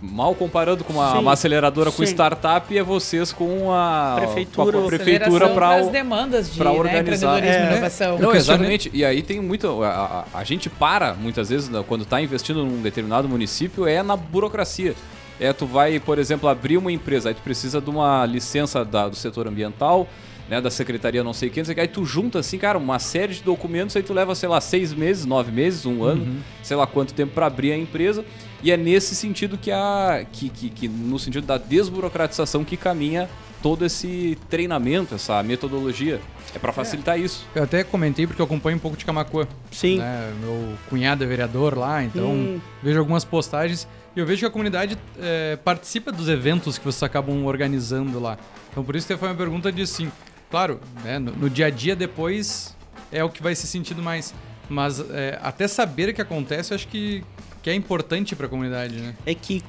[0.01, 2.13] Mal comparando com uma, Sim, uma aceleradora com sim.
[2.13, 4.73] startup, é vocês com a Prefeitura.
[4.79, 7.37] com a prefeitura para as demandas de pra né, organizar.
[7.37, 7.69] empreendedorismo É.
[7.69, 8.19] e inovação.
[8.19, 8.91] Não, exatamente.
[8.95, 9.83] E aí tem muito.
[9.83, 14.01] A, a- a gente para, muitas vezes, né, quando está investindo num determinado município, é
[14.01, 14.95] na burocracia.
[15.41, 19.09] É, tu vai, por exemplo, abrir uma empresa, aí tu precisa de uma licença da-
[19.09, 20.07] do setor ambiental,
[20.49, 22.79] né, da secretaria não sei o que, não sei que, aí tu junta, assim, cara,
[22.79, 26.43] uma série de documentos, aí tu leva, sei lá, seis meses, nove meses, um ano,
[26.63, 28.25] sei lá quanto tempo para abrir a empresa.
[28.63, 30.25] E é nesse sentido que a.
[30.33, 33.29] Que, que, que no sentido da desburocratização que caminha
[33.63, 36.21] todo esse treinamento, essa metodologia.
[36.55, 37.47] É para facilitar isso.
[37.55, 39.47] Eu até comentei porque eu acompanho um pouco de Camacuã.
[39.71, 39.99] Sim.
[39.99, 40.33] né?
[40.41, 42.61] Meu cunhado é vereador lá, então Hum.
[42.83, 47.03] vejo algumas postagens e eu vejo que a comunidade é, participa dos eventos que vocês
[47.03, 48.39] acabam organizando lá.
[48.71, 50.11] Então por isso que foi uma pergunta de sim.
[50.51, 52.77] Claro, né, no, no dia a dia depois
[53.13, 54.35] é o que vai se sentindo mais.
[54.69, 57.25] Mas é, até saber o que acontece, eu acho que,
[57.63, 59.15] que é importante para a comunidade, né?
[59.25, 59.63] é que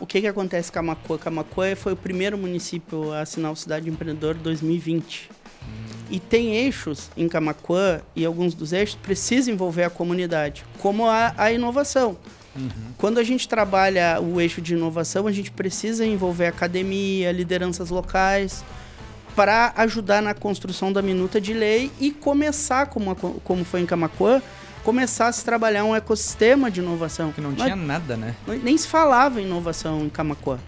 [0.00, 1.18] o que, que acontece em Camacuã?
[1.18, 5.30] Camacuã foi o primeiro município a assinar o Cidade Empreendedor 2020.
[6.08, 11.34] E tem eixos em Camacuã, e alguns dos eixos precisam envolver a comunidade, como a,
[11.36, 12.16] a inovação.
[12.96, 18.64] Quando a gente trabalha o eixo de inovação, a gente precisa envolver academia, lideranças locais,
[19.36, 23.86] para ajudar na construção da minuta de lei e começar, como, a- como foi em
[23.86, 24.40] Camacuã,
[24.82, 27.30] começar a se trabalhar um ecossistema de inovação.
[27.32, 28.34] Que não Nós- tinha nada, né?
[28.62, 30.58] nem se falava em inovação em Camacuã.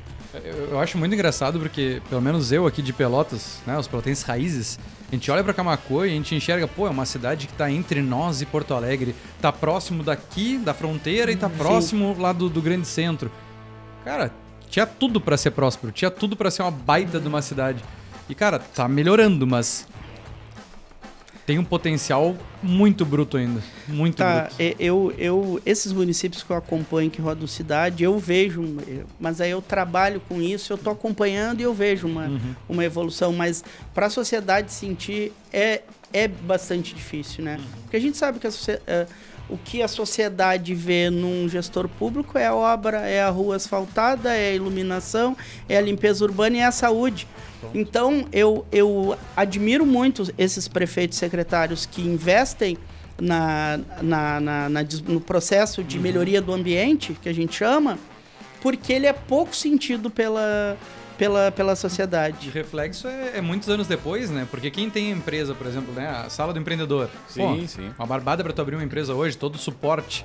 [0.45, 4.23] Eu, eu acho muito engraçado porque, pelo menos eu aqui de Pelotas, né, os pelotenses
[4.23, 4.79] raízes,
[5.11, 7.71] a gente olha pra Camacuã e a gente enxerga, pô, é uma cidade que tá
[7.71, 12.51] entre nós e Porto Alegre, tá próximo daqui, da fronteira, e tá próximo lá do,
[12.51, 13.33] do grande centro.
[14.05, 14.31] Cara,
[14.69, 17.83] tinha tudo pra ser próspero, tinha tudo pra ser uma baita de uma cidade.
[18.29, 19.87] E, cara, tá melhorando, mas
[21.49, 23.63] tem um potencial muito bruto ainda.
[23.87, 24.77] Muito Tá, bruto.
[24.79, 28.63] eu, eu, esses municípios que eu acompanho que rodam cidade, eu vejo,
[29.19, 32.31] mas aí eu trabalho com isso, eu tô acompanhando e eu vejo uma,
[32.69, 33.65] uma evolução, mas
[33.95, 35.81] para a sociedade sentir é,
[36.13, 37.59] é bastante difícil, né?
[37.85, 38.51] Porque a gente sabe que a
[38.87, 39.07] eh,
[39.49, 44.35] o que a sociedade vê num gestor público é a obra, é a rua asfaltada,
[44.35, 45.35] é a iluminação,
[45.69, 47.27] é a limpeza urbana e é a saúde.
[47.75, 52.77] Então, eu, eu admiro muito esses prefeitos e secretários que investem
[53.21, 57.99] na, na, na- na no processo de melhoria do ambiente, que a gente chama,
[58.61, 60.77] porque ele é pouco sentido pela,
[61.17, 62.51] pela, pela De sociedade.
[62.51, 64.47] reflexo é, é muitos anos depois, né?
[64.51, 66.09] Porque quem tem empresa, por exemplo, né?
[66.09, 67.09] A sala do empreendedor.
[67.29, 67.91] Sim, sim.
[67.99, 70.25] Uma barbada pra tu abrir uma empresa hoje, todo o suporte.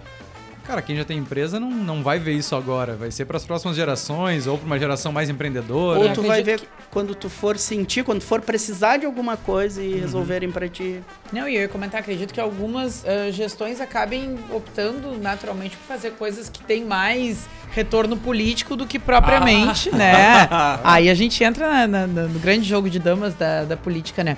[0.65, 2.95] Cara, quem já tem empresa não, não vai ver isso agora.
[2.95, 5.99] Vai ser para as próximas gerações ou para uma geração mais empreendedora.
[5.99, 9.81] Ou tu vai ver acredito quando tu for sentir, quando for precisar de alguma coisa
[9.81, 9.87] Uhum.
[9.87, 11.01] e resolverem pra ti.
[11.33, 16.11] Não, e eu ia comentar, acredito que algumas ah, gestões acabem optando naturalmente por fazer
[16.11, 20.47] coisas que têm mais retorno político do que propriamente, né?
[20.83, 24.37] Aí a gente entra na- na- no grande jogo de damas da, da política, né?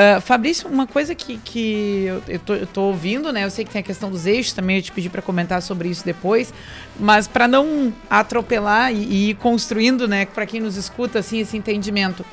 [0.00, 3.44] Ah, Fabrício, uma coisa que, que eu, tô ouvindo, né?
[3.44, 5.88] Eu sei que tem a questão dos eixos também, eu te pedi para comentar sobre
[5.88, 6.54] isso depois,
[7.00, 11.56] mas para não atropelar e, e ir construindo, né, para quem nos escuta, assim, esse
[11.56, 12.24] entendimento.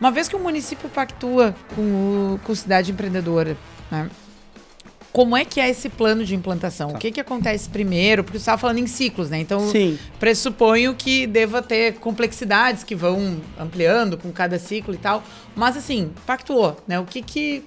[0.00, 3.56] Uma vez que o município pactua com, o, com cidade empreendedora,
[3.90, 4.08] né?
[5.12, 6.90] Como é que é esse plano de implantação?
[6.90, 8.22] O que, que acontece primeiro?
[8.22, 9.38] Porque você estava falando em ciclos, né?
[9.40, 9.98] Então, Sim.
[10.20, 15.24] pressuponho que deva ter complexidades que vão ampliando com cada ciclo e tal.
[15.56, 17.00] Mas assim, pactuou, né?
[17.00, 17.64] O que que...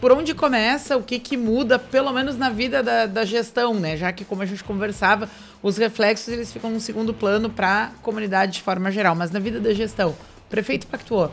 [0.00, 0.96] Por onde começa?
[0.96, 3.96] O que que muda, pelo menos na vida da, da gestão, né?
[3.96, 5.28] Já que, como a gente conversava,
[5.62, 9.14] os reflexos, eles ficam no segundo plano para a comunidade de forma geral.
[9.14, 11.32] Mas na vida da gestão, o prefeito pactuou.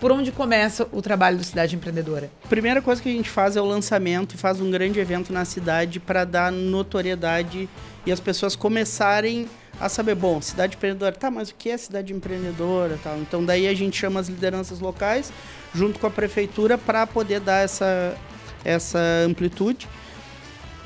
[0.00, 2.30] Por onde começa o trabalho do Cidade Empreendedora?
[2.48, 5.44] Primeira coisa que a gente faz é o lançamento e faz um grande evento na
[5.44, 7.68] cidade para dar notoriedade
[8.06, 9.48] e as pessoas começarem
[9.80, 13.18] a saber, bom, cidade empreendedora, tá, mas o que é cidade empreendedora, tal.
[13.18, 15.32] Então daí a gente chama as lideranças locais
[15.74, 18.16] junto com a prefeitura para poder dar essa
[18.64, 19.88] essa amplitude.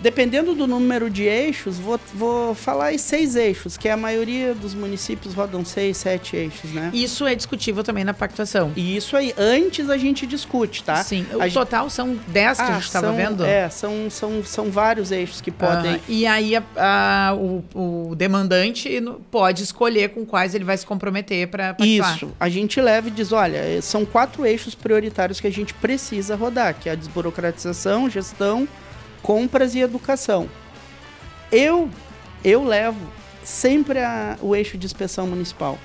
[0.02, 4.74] Dependendo do número de eixos, vou, vou falar em seis eixos, que a maioria dos
[4.74, 6.90] municípios rodam seis, sete eixos, né?
[6.92, 8.72] Isso é discutível também na pactuação.
[8.74, 10.96] E isso aí, antes a gente discute, tá?
[11.04, 11.24] Sim.
[11.32, 13.44] O A gente- total são 10 que a gente estava vendo?
[13.44, 15.94] É, são, são, são vários eixos que podem.
[15.94, 17.64] Ah, e aí a- a- o,
[18.10, 18.90] o demandante
[19.30, 22.16] pode escolher com quais ele vai se comprometer para pactuar.
[22.16, 22.32] Isso.
[22.40, 26.34] A gente leva e diz: olha, eh, são quatro eixos prioritários que a gente precisa
[26.34, 28.66] rodar, que é a desburocratização, gestão,
[29.22, 30.48] compras e educação.
[31.50, 31.88] Eu,
[32.44, 32.98] eu levo
[33.44, 35.78] sempre a- o eixo de inspeção municipal.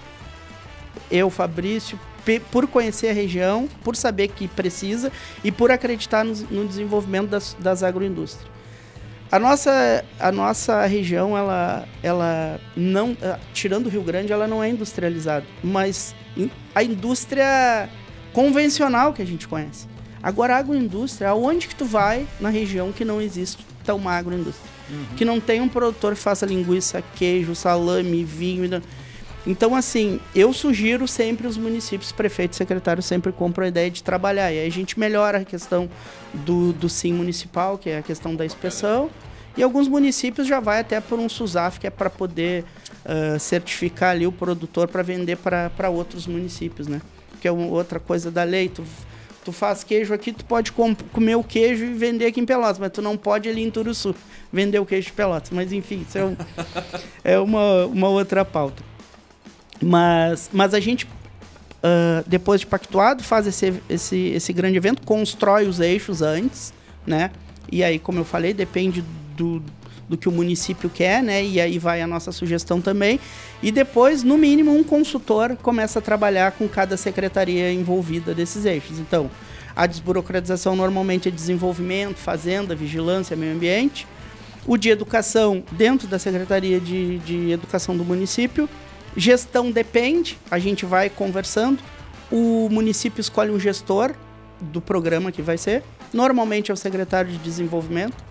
[1.09, 1.99] Eu, Fabrício,
[2.51, 5.11] por conhecer a região, por saber que precisa
[5.43, 8.45] e por acreditar no, no desenvolvimento das, das agroindústrias.
[9.31, 13.15] A nossa, a nossa região, ela, ela não,
[13.53, 16.15] tirando o Rio Grande, ela não é industrializada, mas
[16.73, 17.89] a indústria
[18.31, 19.85] convencional que a gente conhece.
[20.27, 24.69] Agora, a agroindústria, aonde que tu vai na região que não existe tão uma agroindústria?
[25.15, 28.69] Que não tem um produtor que faça linguiça, queijo, salame, vinho.
[28.69, 28.81] não-
[29.45, 34.51] Então, assim, eu sugiro sempre os municípios, prefeitos, secretários sempre compram a ideia de trabalhar.
[34.51, 35.89] E aí a gente melhora a questão
[36.33, 39.09] do, do SIM municipal, que é a questão da inspeção.
[39.55, 42.65] E alguns municípios já vai até por um SUSAF, que é para poder
[43.05, 47.01] ah, certificar ali o produtor para vender para outros municípios, né?
[47.39, 48.67] Que é uma outra coisa da lei.
[48.67, 48.83] Tu,
[49.47, 52.77] tu faz queijo aqui, tu pode com- comer o queijo e vender aqui em Pelotas,
[52.77, 54.13] mas tu não pode ali em Turuçu
[54.51, 55.51] vender o queijo de Pelotas.
[55.51, 56.35] Mas enfim, isso é, um-
[57.23, 58.83] é uma, uma outra pauta.
[59.81, 61.07] Mas, mas a gente,
[61.81, 66.73] ah, depois de pactuado, faz esse, esse, esse grande evento, constrói os eixos antes,
[67.05, 67.31] né?
[67.71, 69.01] E aí, como eu falei, depende
[69.37, 69.63] do,
[70.07, 71.43] do que o município quer, né?
[71.43, 73.19] E aí vai a nossa sugestão também.
[73.61, 78.99] E depois, no mínimo, um consultor começa a trabalhar com cada secretaria envolvida desses eixos.
[78.99, 79.29] Então,
[79.75, 84.07] a desburocratização normalmente é desenvolvimento, fazenda, vigilância, meio ambiente.
[84.65, 88.67] O de educação dentro da Secretaria de, de Educação do município.
[89.15, 91.79] Gestão depende, a gente vai conversando.
[92.31, 94.13] O município escolhe um gestor
[94.59, 95.83] do programa que vai ser.
[96.11, 98.26] Normalmente é o secretário de desenvolvimento.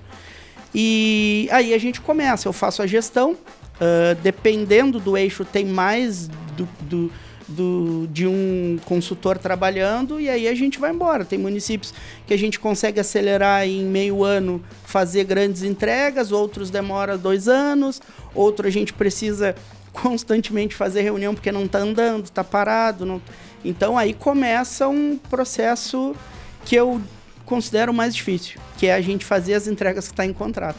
[0.74, 3.36] E aí a gente começa, eu faço a gestão.
[3.80, 7.12] ah, dependendo do eixo, tem mais do, do-
[7.48, 11.24] do- de um consultor trabalhando e aí a gente vai embora.
[11.26, 11.92] Tem municípios
[12.26, 18.00] que a gente consegue acelerar em meio ano, fazer grandes entregas, outros demora dois anos,
[18.34, 19.54] outro a gente precisa
[19.92, 23.04] constantemente fazer reunião porque não está andando, está parado.
[23.06, 23.20] não-
[23.64, 26.16] Então aí começa um processo
[26.64, 27.00] que eu
[27.44, 30.78] considero mais difícil, que é a gente fazer as entregas que está em contrato.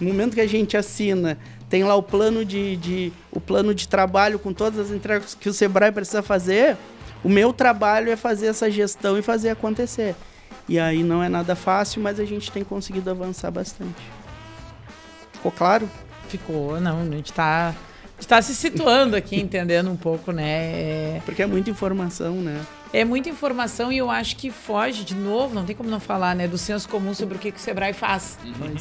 [0.00, 1.36] No momento que a gente assina,
[1.68, 5.48] tem lá o plano de, de- o plano de trabalho com todas as entregas que
[5.48, 6.76] o Sebrae precisa fazer.
[7.22, 10.14] O meu trabalho é fazer essa gestão e fazer acontecer.
[10.68, 14.00] E aí não é nada fácil, mas a gente tem conseguido avançar bastante.
[15.32, 15.88] Ficou claro?
[16.28, 20.44] Ficou, não, a gente tá, a gente tá se situando aqui, entendendo um pouco, né?
[20.46, 22.60] É, Porque é muita informação, né?
[22.92, 26.34] É muita informação e eu acho que foge, de novo, não tem como não falar,
[26.34, 26.48] né?
[26.48, 28.38] Do senso comum sobre o que, que o Sebrae faz.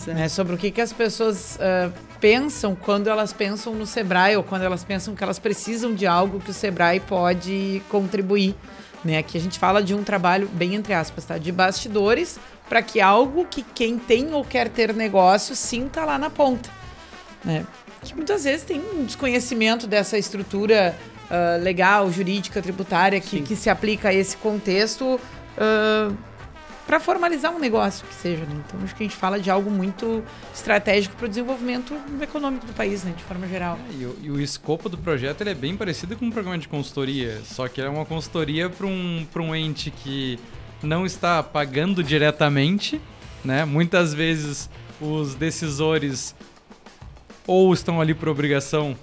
[0.07, 0.13] É.
[0.13, 4.43] né, sobre o que, que as pessoas ah, pensam quando elas pensam no Sebrae ou
[4.43, 8.55] quando elas pensam que elas precisam de algo que o Sebrae pode contribuir.
[9.03, 9.17] Né?
[9.17, 11.37] Aqui a gente fala de um trabalho, bem entre aspas, tá?
[11.37, 16.29] de bastidores para que algo que quem tem ou quer ter negócio sinta lá na
[16.29, 16.69] ponta.
[17.43, 17.65] né?
[18.03, 20.95] Que muitas vezes tem um desconhecimento dessa estrutura
[21.29, 26.17] uh, legal, jurídica, tributária que, que, se aplica a esse contexto uh,
[26.85, 28.45] para formalizar um negócio que seja.
[28.45, 28.61] Né?
[28.65, 32.73] Então acho que a gente fala de algo muito estratégico para o desenvolvimento econômico do
[32.73, 33.13] país, né?
[33.15, 33.77] de forma geral.
[33.89, 36.57] É, e, o, e, o, escopo do projeto ele é bem parecido com um programa
[36.57, 40.39] de consultoria, só que é uma consultoria para um, um ente que
[40.81, 43.01] não está pagando diretamente,
[43.43, 43.65] né?
[43.65, 44.69] Muitas vezes
[45.01, 46.35] os decisores
[47.45, 48.95] ou estão ali por obrigação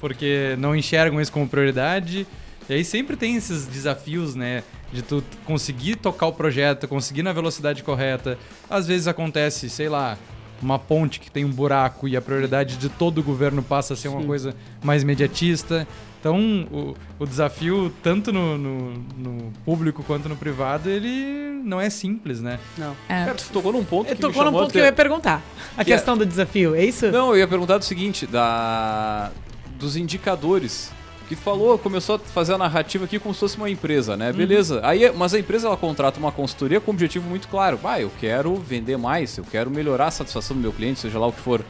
[0.00, 2.26] porque não enxergam isso como prioridade.
[2.68, 4.62] E aí sempre tem esses desafios, né?
[4.92, 8.38] De tu conseguir tocar o projeto, conseguir na velocidade correta.
[8.68, 10.16] Às vezes acontece, sei lá,
[10.62, 13.96] uma ponte que tem um buraco e a prioridade de todo o governo passa a
[13.96, 14.16] ser Sim.
[14.16, 15.86] uma coisa mais imediatista.
[16.18, 21.88] Então, o, o desafio, tanto no, no, no, público quanto no privado, ele não é
[21.88, 22.58] simples, né?
[22.76, 22.96] Não.
[23.08, 23.26] É.
[23.26, 25.40] Cara, tu tocou num ponto eu que tocou num ponto que eu ia perguntar.
[25.76, 26.18] A que questão é...
[26.18, 27.12] do desafio, é isso?
[27.12, 29.30] Não, eu ia perguntar do seguinte, da
[29.78, 30.90] dos indicadores
[31.28, 34.30] que falou, começou a fazer a narrativa aqui como se fosse uma empresa, né?
[34.30, 34.36] Uhum.
[34.36, 34.80] Beleza.
[34.82, 37.78] Aí, mas a empresa ela contrata uma consultoria com um objetivo muito claro.
[37.84, 41.26] Ah, eu quero vender mais, eu quero melhorar a satisfação do meu cliente, seja lá
[41.26, 41.64] o que for.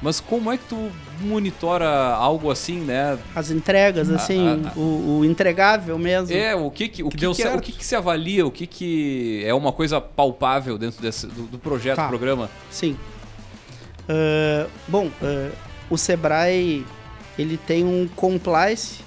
[0.00, 3.16] Mas como é que tu monitora algo assim, né?
[3.36, 6.36] As entregas, assim, a, a, o, o, entregável mesmo.
[6.36, 8.50] É, o que, que o que, que, que é, o que, que, se avalia, o
[8.50, 12.06] que, que é uma coisa palpável dentro desse, do, do projeto, tá.
[12.06, 12.50] do programa?
[12.68, 12.96] Sim.
[14.08, 15.52] Uh, bom, uh,
[15.88, 16.84] o Sebrae
[17.38, 19.00] ele tem um compliance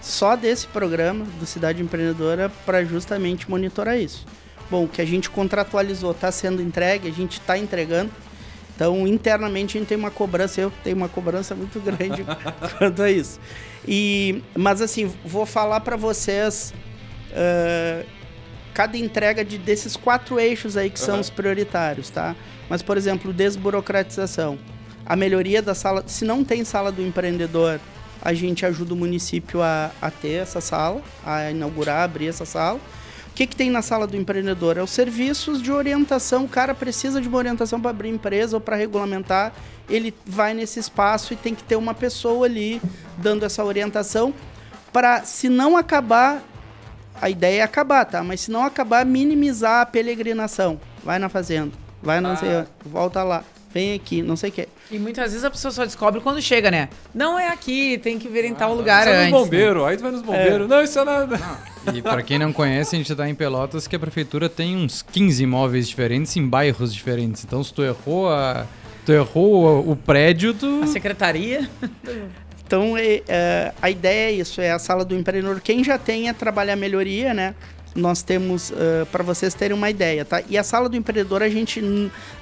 [0.00, 4.24] só desse programa do Cidade Empreendedora para justamente monitorar isso.
[4.70, 8.10] Bom, o que a gente contratualizou está sendo entregue, a gente está entregando.
[8.74, 12.24] Então, internamente, a gente tem uma cobrança, eu tenho uma cobrança muito grande
[12.78, 13.40] quanto a isso.
[13.86, 16.74] E, mas, assim, vou falar para vocês
[17.30, 18.06] uh,
[18.74, 21.06] cada entrega de, desses quatro eixos aí que uhum.
[21.06, 22.36] são os prioritários, tá?
[22.68, 24.58] Mas, por exemplo, desburocratização.
[25.06, 27.80] A melhoria da sala, se não tem sala do empreendedor,
[28.20, 32.80] a gente ajuda o município a, a ter essa sala, a inaugurar, abrir essa sala
[33.36, 34.78] que, que tem na sala do empreendedor?
[34.78, 36.46] É os serviços de orientação.
[36.46, 39.52] O cara precisa de uma orientação para abrir empresa ou para regulamentar.
[39.90, 42.80] Ele vai nesse espaço e tem que ter uma pessoa ali
[43.18, 44.32] dando essa orientação
[44.90, 46.42] para, se não acabar,
[47.20, 48.24] a ideia é acabar, tá?
[48.24, 50.80] Mas se não acabar, minimizar a peregrinação.
[51.04, 52.66] Vai na fazenda, vai na ah.
[52.86, 53.44] volta lá
[53.76, 54.68] vem aqui, não sei o que.
[54.90, 56.88] E muitas vezes a pessoa só descobre quando chega, né?
[57.14, 59.18] Não é aqui, tem que ver em ah, tal lugar antes.
[59.18, 59.88] Vai nos bombeiros, né?
[59.88, 60.64] aí tu vai nos bombeiros.
[60.64, 60.68] É.
[60.68, 61.40] Não, isso é nada.
[61.94, 65.02] E para quem não conhece, a gente tá em Pelotas que a prefeitura tem uns
[65.02, 67.44] 15 imóveis diferentes em bairros diferentes.
[67.44, 68.66] Então se tu errou a
[69.04, 71.70] tu errou o prédio, tu a secretaria
[72.66, 75.60] Então, é, é, a ideia é isso, é a sala do empreendedor.
[75.60, 77.54] Quem já tem é trabalhar melhoria, né?
[77.96, 80.42] Nós temos, uh, para vocês terem uma ideia, tá?
[80.48, 81.82] E a sala do empreendedor a gente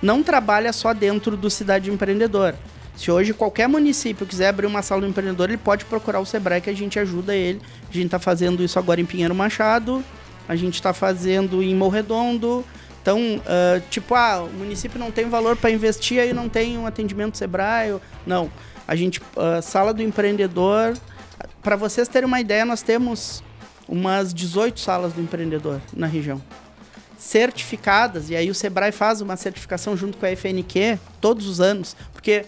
[0.02, 2.54] não trabalha só dentro do Cidade Empreendedor.
[2.96, 6.60] Se hoje qualquer município quiser abrir uma sala do empreendedor, ele pode procurar o Sebrae
[6.60, 7.60] que a gente ajuda ele.
[7.90, 10.04] A gente está fazendo isso agora em Pinheiro Machado,
[10.48, 12.64] a gente está fazendo em Morredondo.
[13.02, 16.86] Então, uh, tipo, ah, o município não tem valor para investir, aí não tem um
[16.86, 17.98] atendimento Sebrae.
[18.26, 18.50] Não.
[18.86, 20.94] A gente, uh, sala do empreendedor,
[21.62, 23.42] para vocês terem uma ideia, nós temos
[23.88, 26.40] umas 18 salas do empreendedor na região.
[27.18, 31.96] Certificadas, e aí o Sebrae faz uma certificação junto com a FNQ todos os anos,
[32.12, 32.44] porque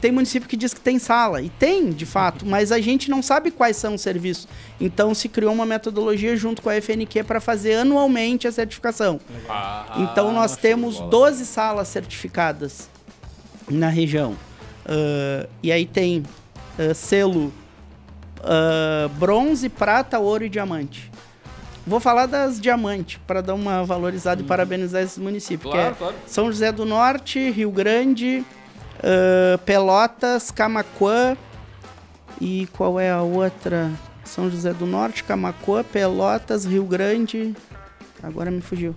[0.00, 3.22] tem município que diz que tem sala, e tem de fato, mas a gente não
[3.22, 4.46] sabe quais são os serviços.
[4.80, 9.20] Então se criou uma metodologia junto com a FNQ para fazer anualmente a certificação.
[9.48, 12.88] Ah, então nós temos 12 salas certificadas
[13.68, 14.32] na região.
[14.84, 16.22] Uh, e aí tem
[16.78, 17.52] uh, selo
[18.40, 21.10] uh, bronze, prata, ouro e diamante.
[21.86, 24.40] Vou falar das diamantes, para dar uma valorizada hum.
[24.40, 24.48] e uhum.
[24.48, 25.72] parabenizar esses municípios.
[25.72, 26.16] Claro, que é claro.
[26.26, 28.44] São José do Norte, Rio Grande,
[28.98, 31.36] uh, Pelotas, Camacuã
[32.40, 33.90] e qual é a outra?
[34.24, 37.54] São José do Norte, Camacuã, Pelotas, Rio Grande.
[38.22, 38.94] Agora me fugiu.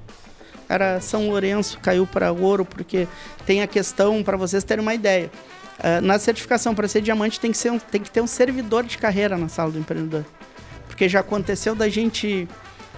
[0.67, 3.07] Era São Lourenço caiu para ouro porque
[3.45, 5.31] tem a questão para vocês terem uma ideia.
[5.79, 8.83] Uh, na certificação, para ser diamante, tem que, ser um, tem que ter um servidor
[8.83, 10.25] de carreira na sala do empreendedor.
[10.87, 12.47] Porque já aconteceu da gente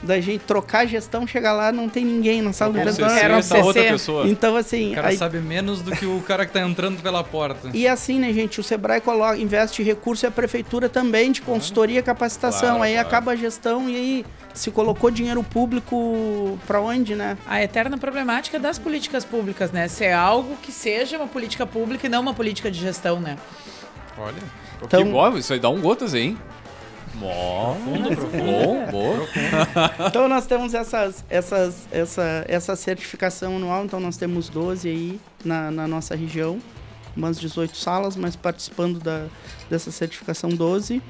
[0.04, 3.18] da gente trocar a gestão, chegar lá, não tem ninguém na sala do empreendedor.
[3.18, 3.62] Era um CC.
[3.62, 4.28] Outra pessoa.
[4.28, 4.92] Então, assim...
[4.92, 5.18] O cara aí...
[5.18, 7.70] sabe menos do que o cara que tá entrando pela porta.
[7.74, 12.00] E assim, né, gente, o Sebrae coloca, investe recurso e a prefeitura também de consultoria
[12.00, 12.78] e capacitação.
[12.78, 13.08] Claro, aí claro.
[13.08, 17.38] acaba a gestão e aí se colocou dinheiro público para onde, né?
[17.46, 19.88] A eterna problemática das políticas públicas, né?
[19.88, 23.38] Ser algo que seja uma política pública e não uma política de gestão, né?
[24.18, 24.36] Olha,
[24.84, 26.38] então, que bom, isso aí dá um gotas, hein?
[27.22, 28.92] Mó, profundo, profundo.
[28.92, 35.20] Bom, então nós temos essas, essas, essa, essa certificação anual, então nós temos 12 aí
[35.46, 36.60] na, na nossa região.
[37.16, 39.28] umas 18 salas, mas participando da,
[39.70, 41.02] dessa certificação 12.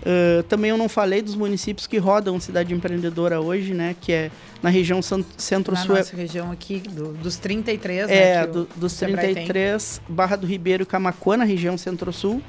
[0.00, 3.94] Uh, também eu não falei dos municípios que rodam Cidade Empreendedora hoje, né?
[4.00, 4.30] Que é
[4.62, 5.88] na região Centro-Sul.
[5.90, 8.46] Na nossa região aqui, do, dos 33, é, né?
[8.46, 12.42] Do, dos 33, Barra do Ribeiro e Camacuã, na região Centro-Sul.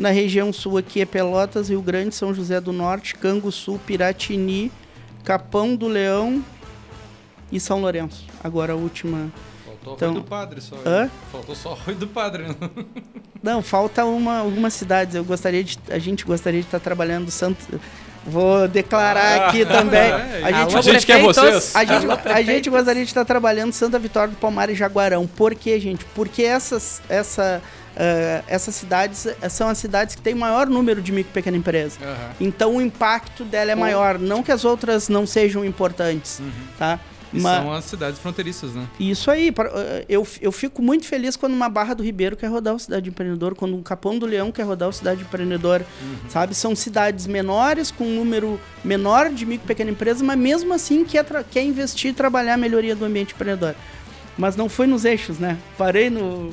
[0.00, 4.72] Na região sul aqui é Pelotas, Rio Grande, São José do Norte, Canguçu, Piratini,
[5.24, 6.42] Capão do Leão
[7.52, 8.24] e São Lourenço.
[8.42, 9.30] Agora a última
[9.66, 10.76] Faltou Então- Rui do Padre só.
[10.86, 11.10] Hã?
[11.30, 12.44] Faltou só Rui do Padre.
[12.44, 12.54] né?
[13.42, 15.14] Não, falta uma, algumas cidades.
[15.14, 17.80] Eu gostaria de, a gente gostaria de estar trabalhando Santo.
[18.26, 19.98] Vou declarar aqui também.
[20.00, 21.74] é, A gente, A gente quer vocês.
[21.74, 25.26] a gente, Alô, a gente gostaria de estar trabalhando Santa Vitória do Palmar e Jaguarão.
[25.26, 26.04] Por quê, gente?
[26.14, 27.62] Porque essas, essa,
[28.00, 31.58] ah, essas cidades eh, são as cidades que têm maior número de micro e pequena
[31.58, 31.98] empresa.
[32.02, 32.30] Aham.
[32.40, 34.18] Então o impacto dela é maior.
[34.18, 36.40] Não que as outras não sejam importantes,
[36.78, 36.98] tá?
[37.32, 38.88] E Mas- são as cidades fronteiriças, né?
[38.98, 42.74] isso aí, eh, eu, eu fico muito feliz quando uma Barra do Ribeiro quer rodar
[42.74, 45.82] o Cidade Empreendedor, quando um Capão do Leão quer rodar o Cidade Empreendedor,
[46.28, 46.54] sabe?
[46.54, 51.04] São cidades menores, com um número menor de micro e pequena empresa, mas mesmo assim
[51.04, 53.76] quer, quer investir e trabalhar a melhoria do ambiente empreendedor.
[54.36, 55.58] Mas não foi nos eixos, né?
[55.76, 56.52] Parei no...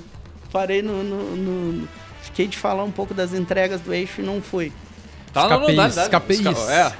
[0.52, 1.04] Parei no...
[1.04, 1.88] no- no-
[2.24, 4.72] fiquei de falar um pouco das entregas do eixo e não fui.
[5.34, 6.10] Tá, não, não, dá, esca-
[6.70, 6.92] É,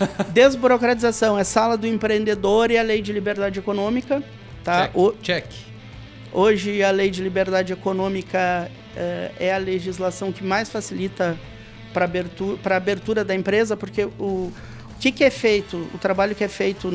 [0.32, 4.22] Desburocratização é sala do empreendedor e a lei de liberdade econômica,
[4.64, 4.84] tá?
[4.86, 4.96] Check.
[4.96, 5.46] O- Check.
[6.32, 11.36] Hoje, a lei de liberdade econômica eh, é a legislação que mais facilita
[11.92, 14.52] para abertura, pra abertura da empresa, porque o, o
[15.00, 16.90] que, que é feito, o trabalho que é feito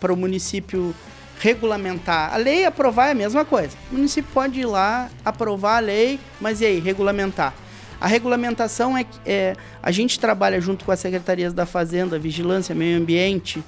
[0.00, 0.92] para o município
[1.40, 2.32] regulamentar.
[2.32, 3.76] A lei aprovar é a mesma coisa.
[3.90, 7.54] O município pode ir lá, aprovar a lei, mas e aí, regulamentar?
[8.00, 12.98] A regulamentação é, é a gente trabalha junto com as secretarias da Fazenda, Vigilância, Meio
[12.98, 13.62] Ambiente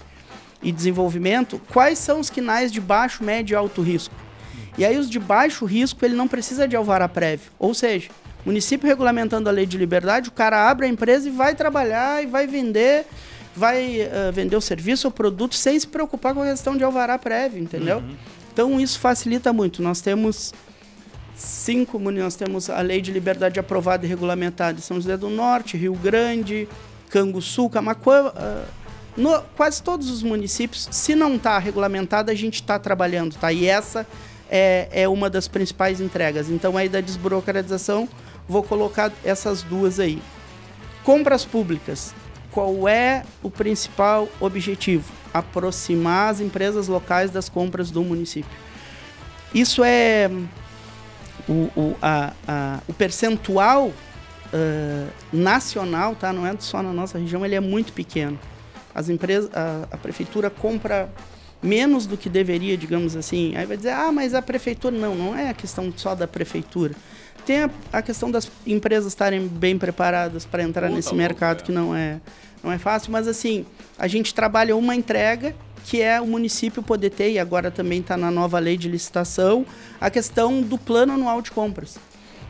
[0.62, 1.60] e Desenvolvimento.
[1.72, 4.14] Quais são os quinais de baixo, médio e alto risco?
[4.76, 7.50] E aí os de baixo risco, ele não precisa de alvará prévio.
[7.58, 8.10] Ou seja,
[8.44, 12.26] município regulamentando a lei de liberdade, o cara abre a empresa e vai trabalhar e
[12.26, 13.06] vai vender,
[13.57, 17.18] vai eh, vender o serviço ou produto sem se preocupar com a questão de alvará
[17.18, 18.02] prévio, entendeu?
[18.52, 19.82] Então isso facilita muito.
[19.82, 20.52] Nós temos
[21.34, 25.76] cinco, nós temos a lei de liberdade aprovada e regulamentada em São José do Norte,
[25.76, 26.68] Rio Grande,
[27.11, 28.64] Canguçu, Camacuã, ah,
[29.16, 33.52] no- quase todos os municípios, se não está regulamentada, a gente está trabalhando, tá?
[33.52, 34.07] E essa
[34.50, 36.48] é, é uma das principais entregas.
[36.50, 38.09] Então aí da desburocratização,
[38.48, 40.20] vou colocar essas duas aí.
[41.04, 42.14] Compras públicas.
[42.57, 45.12] Qual é o principal objetivo?
[45.34, 48.50] Aproximar as empresas locais das compras do município.
[49.54, 50.30] Isso é
[51.46, 53.92] o, o, a- a- o percentual
[54.54, 56.32] ah, nacional, tá?
[56.32, 58.38] Não é só na nossa região, ele é muito pequeno.
[58.94, 61.11] As empresas, a, a prefeitura compra
[61.62, 63.54] menos do que deveria, digamos assim.
[63.54, 66.94] Aí vai dizer, ah, mas a prefeitura não, não é a questão só da prefeitura.
[67.44, 71.62] Tem a, a questão das empresas estarem bem preparadas para entrar Puta nesse mercado é.
[71.62, 72.18] que não é
[72.66, 73.64] não é fácil, mas assim,
[73.96, 75.54] a gente trabalha uma entrega
[75.84, 79.64] que é o município poder ter, e agora também está na nova lei de licitação,
[80.00, 81.96] a questão do plano anual de compras.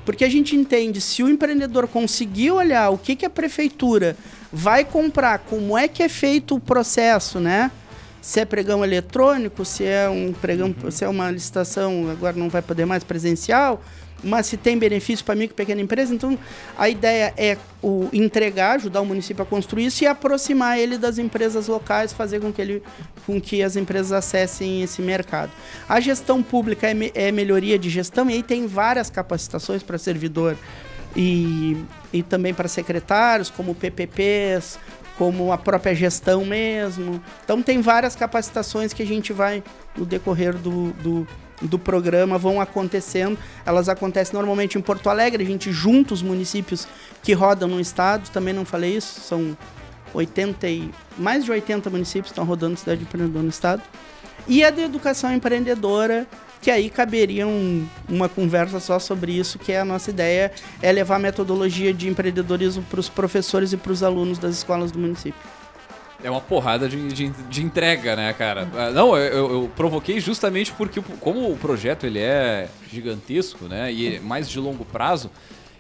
[0.07, 4.17] Porque a gente entende, se o empreendedor conseguir olhar o que, que a prefeitura
[4.51, 7.71] vai comprar, como é que é feito o processo, né?
[8.23, 12.63] Se é pregão eletrônico, se é um pregão, se é uma licitação, agora não vai
[12.63, 13.83] poder mais presencial,
[14.25, 16.39] mas se tem benefício para micro e pequena empresa, então
[16.77, 21.19] a ideia é o entregar, ajudar o município a construir isso e aproximar ele das
[21.19, 22.83] empresas locais, fazer com que, ele,
[23.27, 25.53] com que as empresas acessem esse mercado.
[25.89, 29.99] A gestão pública é, me- é melhoria de gestão e aí tem várias capacitações para
[29.99, 30.57] servidor
[31.15, 31.77] e,
[32.13, 34.79] e também para secretários, como PPPs,
[35.17, 37.23] como a própria gestão mesmo.
[37.45, 39.63] Então tem várias capacitações que a gente vai
[39.97, 41.27] no decorrer do, do,
[41.63, 43.39] do programa vão acontecendo.
[43.65, 46.87] Elas acontecem normalmente em Porto Alegre, a gente junta os municípios
[47.23, 49.57] que rodam no estado, também não falei isso, são
[50.15, 53.83] 80 e, mais de 80 municípios estão rodando cidade empreendedora no estado.
[54.47, 56.27] E a de educação empreendedora,
[56.63, 60.93] que aí caberia um- uma conversa só sobre isso, que é a nossa ideia, é
[60.93, 64.99] levar a metodologia de empreendedorismo para os professores e para os alunos das escolas do
[64.99, 65.41] município.
[66.25, 68.69] É uma porrada de, de, de entrega, né, cara?
[68.75, 74.17] Ah, Não, eu, eu- provoquei justamente porque, como o projeto ele é gigantesco, né, e
[74.17, 75.31] é mais de longo prazo,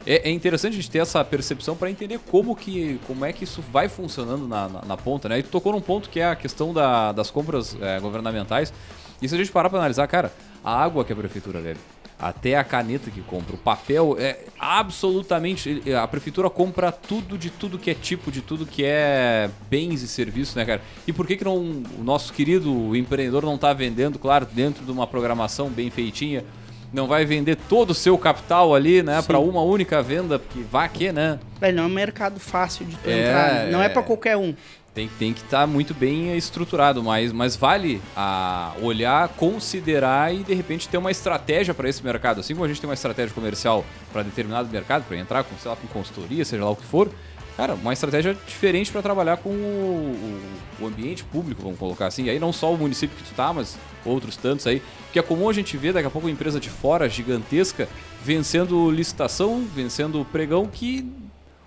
[0.07, 3.43] é, é interessante a gente ter essa percepção para entender como que como é que
[3.45, 5.39] isso vai funcionando na, na, na ponta, né?
[5.41, 8.73] E tocou num ponto que é a questão da- das compras é, governamentais.
[9.21, 10.31] E se a gente parar para analisar, cara,
[10.63, 11.81] a água que a prefeitura bebe,
[12.19, 15.83] até a caneta que compra, o papel, é absolutamente.
[16.01, 20.09] A prefeitura compra tudo de tudo que é tipo, de tudo que é bens e
[20.09, 20.81] serviços, né, cara?
[21.07, 24.91] E por que, que não, o nosso querido empreendedor não tá vendendo, claro, dentro de
[24.91, 26.45] uma programação bem feitinha?
[26.93, 30.89] não vai vender todo o seu capital ali, né, para uma única venda, porque vai
[30.89, 31.39] que, né?
[31.61, 33.53] Velho, não é um mercado fácil de tu É, entrar.
[33.55, 33.71] né?
[33.71, 33.89] Não é, é.
[33.89, 34.55] pra qualquer um.
[34.97, 40.55] Tem, tem que estar muito bem estruturado, mas, mas vale a olhar, considerar e de
[40.55, 42.41] repente ter uma estratégia para esse mercado.
[42.41, 45.71] Assim como a gente tem uma estratégia comercial para determinado mercado, para entrar com, sei
[45.71, 47.11] lá, com consultoria, seja lá o que for,
[47.59, 50.41] cara, uma estratégia diferente para trabalhar com o,
[50.81, 52.31] o- ambiente público, vamos colocar assim.
[52.31, 54.81] Aí não só o município que tu tá, mas outros tantos aí.
[55.05, 57.87] Porque é comum a gente ver daqui a pouco uma empresa de fora gigantesca
[58.25, 61.07] vencendo licitação, vencendo pregão que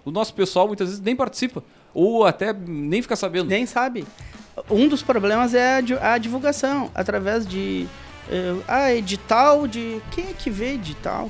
[0.04, 1.64] o nosso pessoal muitas vezes nem participa.
[1.94, 3.50] Ou até nem fica sabendo.
[3.50, 4.06] Nem sabe.
[4.70, 7.88] Um dos problemas é a, di- a divulgação, através de
[8.30, 10.02] eh, ah, edital de.
[10.12, 11.30] Quem é que vê edital?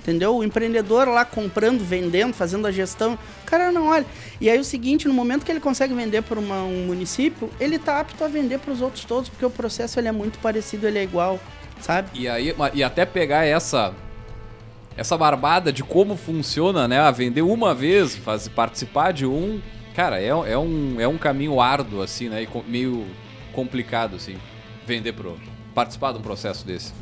[0.00, 0.36] Entendeu?
[0.36, 4.06] O empreendedor lá comprando, vendendo, fazendo a gestão, o cara não olha.
[4.40, 8.00] E aí o seguinte, no momento que ele consegue vender para um município, ele tá
[8.00, 10.98] apto a vender para os outros todos, porque o processo ele é muito parecido, ele
[10.98, 11.38] é igual,
[11.82, 12.08] sabe?
[12.14, 13.92] E aí, e até pegar essa
[14.96, 16.98] essa barbada de como funciona, né?
[17.00, 19.60] A vender uma vez, fazer participar de um,
[19.98, 22.42] cara, é, é um é um caminho árduo assim, né?
[22.42, 23.04] E com- meio
[23.52, 24.36] complicado assim,
[24.86, 25.34] vender pro
[25.74, 26.92] participar de um processo desse.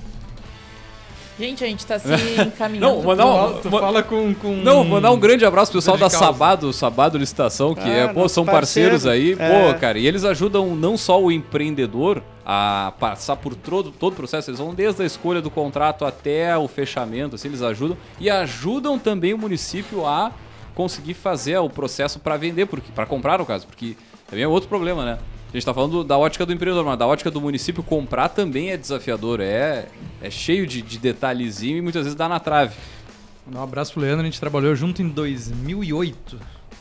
[1.38, 2.08] Gente, a gente tá se
[2.40, 2.94] encaminhando.
[2.96, 4.52] Não, mandar um, Tu, tu ma- fala com, com...
[4.56, 6.16] não, mandar um grande abraço pro pessoal da causa.
[6.18, 9.38] Sabado, Sabado Licitação, que é, Ah, pô, nosso são parceiros parceiro.
[9.42, 9.72] aí, É.
[9.74, 14.16] pô, cara, e eles ajudam não só o empreendedor a passar por todo, todo o
[14.16, 18.30] processo, eles vão desde a escolha do contrato até o fechamento, assim, eles ajudam e
[18.30, 20.32] ajudam também o município a
[20.76, 23.96] conseguir fazer o processo para vender, porque para comprar no caso, porque
[24.28, 25.18] também é outro problema, né?
[25.48, 28.70] A gente tá falando da ótica do empreendedor, mas da ótica do município comprar também
[28.70, 29.86] é desafiador, é,
[30.20, 32.76] é cheio de, de detalhezinho e muitas vezes dá na trave.
[33.50, 36.38] Um abraço pro Leandro, a gente trabalhou junto em 2008.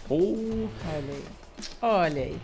[0.10, 1.24] Ou Olha aí.
[1.82, 2.38] Olha aí.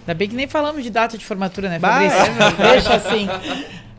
[0.00, 2.18] Ainda bem que nem falamos de data de formatura, né, Fabrício?
[2.70, 3.26] Deixa assim.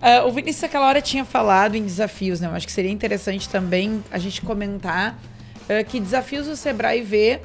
[0.02, 2.48] Ah, o Vinícius aquela hora tinha falado em desafios, né?
[2.48, 5.18] Eu acho que seria interessante também a gente comentar
[5.70, 7.40] ah, que desafios o Sebrae vê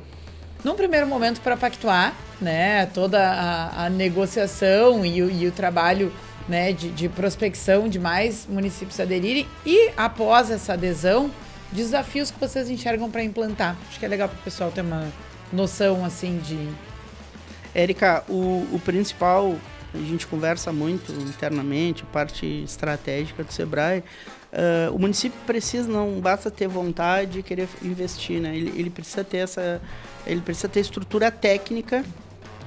[0.65, 2.87] num primeiro momento para pactuar, né?
[2.87, 6.11] Toda a, a negociação e o, e o trabalho
[6.49, 11.31] né, de, de prospecção de mais municípios aderirem e após essa adesão,
[11.73, 13.77] desafios que vocês enxergam para implantar.
[13.89, 15.11] Acho que é legal para o pessoal ter uma
[15.53, 16.69] noção assim de
[17.75, 19.57] Érica, o, o principal,
[19.93, 24.05] a gente conversa muito internamente, parte estratégica do Sebrae.
[24.55, 28.57] Ah, o município precisa, não basta ter vontade e querer investir, né?
[28.57, 29.83] Ele, ele precisa ter essa.
[30.27, 32.05] Ele precisa ter estrutura técnica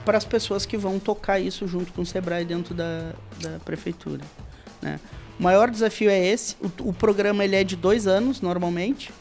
[0.03, 4.21] para as pessoas que vão tocar isso junto com o Sebrae dentro da, da prefeitura.
[4.81, 4.99] Né?
[5.39, 6.55] O maior desafio é esse.
[6.61, 9.11] O, o programa ele é de dois anos, normalmente.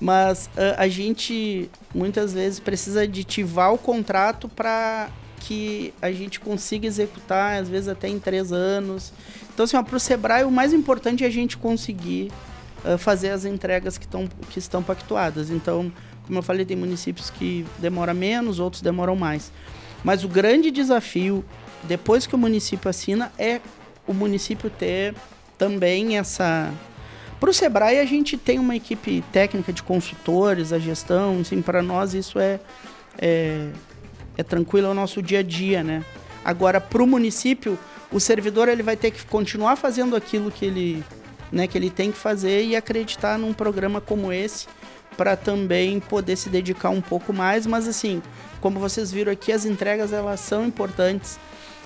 [0.00, 5.10] Mas ah, a gente muitas vezes precisa aditivar o contrato para
[5.46, 9.12] que a gente consiga executar, às vezes até em três anos.
[9.52, 12.32] Então, assim, para o Sebrae, o mais importante é a gente conseguir
[12.82, 15.50] ah, fazer as entregas que, tão, que estão pactuadas.
[15.50, 15.92] Então,
[16.26, 19.52] como eu falei, tem municípios que demoram menos, outros demoram mais.
[20.02, 21.44] Mas o grande desafio,
[21.82, 23.60] depois que o município assina, é
[24.06, 25.14] o município ter
[25.58, 26.72] também essa.
[27.38, 31.82] Para o Sebrae, a gente tem uma equipe técnica de consultores, a gestão, assim, para
[31.82, 32.58] nós isso é,
[33.18, 33.68] é,
[34.36, 36.04] é tranquilo, é o nosso dia a dia, né?
[36.44, 37.78] Agora, para o município,
[38.12, 41.04] o servidor ele vai ter que continuar fazendo aquilo que ele,
[41.50, 44.66] né, que ele tem que fazer e acreditar num programa como esse
[45.16, 48.20] para também poder se dedicar um pouco mais, mas assim,
[48.60, 51.38] como vocês viram aqui, as entregas elas são importantes.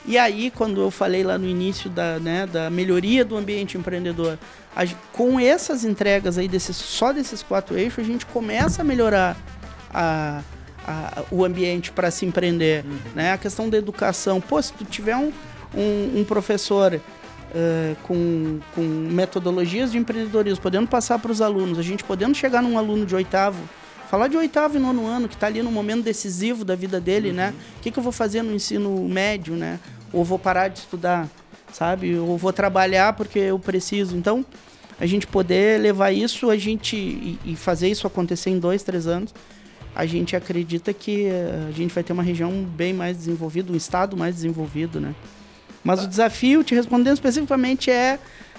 [0.06, 4.38] E aí, quando eu falei lá no início da, né, da melhoria do ambiente empreendedor,
[4.74, 9.36] a com essas entregas aí, desses, só desses quatro eixos, a gente começa a melhorar
[9.92, 10.40] a,
[10.88, 12.84] a- o ambiente para se empreender.
[13.14, 13.32] Né?
[13.32, 14.40] A questão da educação.
[14.40, 15.30] Pô, se tu tiver um,
[15.74, 17.00] um, um professor
[17.54, 22.62] eh, com, com metodologias de empreendedorismo, podendo passar para os alunos, a gente podendo chegar
[22.62, 23.58] num aluno de oitavo,
[24.10, 27.32] falar de oitavo e nono ano, que está ali no momento decisivo da vida dele,
[27.32, 27.52] né?
[27.78, 29.78] O que, que eu vou fazer no ensino médio, né?
[30.12, 31.28] Ou vou parar de estudar,
[31.72, 32.16] sabe?
[32.16, 34.16] Ou vou trabalhar porque eu preciso.
[34.16, 34.44] Então,
[35.00, 39.06] a gente poder levar isso, a gente e, e fazer isso acontecer em dois, três
[39.06, 39.34] anos,
[39.98, 43.76] a gente acredita que eh, a gente vai ter uma região bem mais desenvolvida, um
[43.76, 45.12] estado mais desenvolvido, né?
[45.82, 48.18] Mas o desafio, te respondendo especificamente, é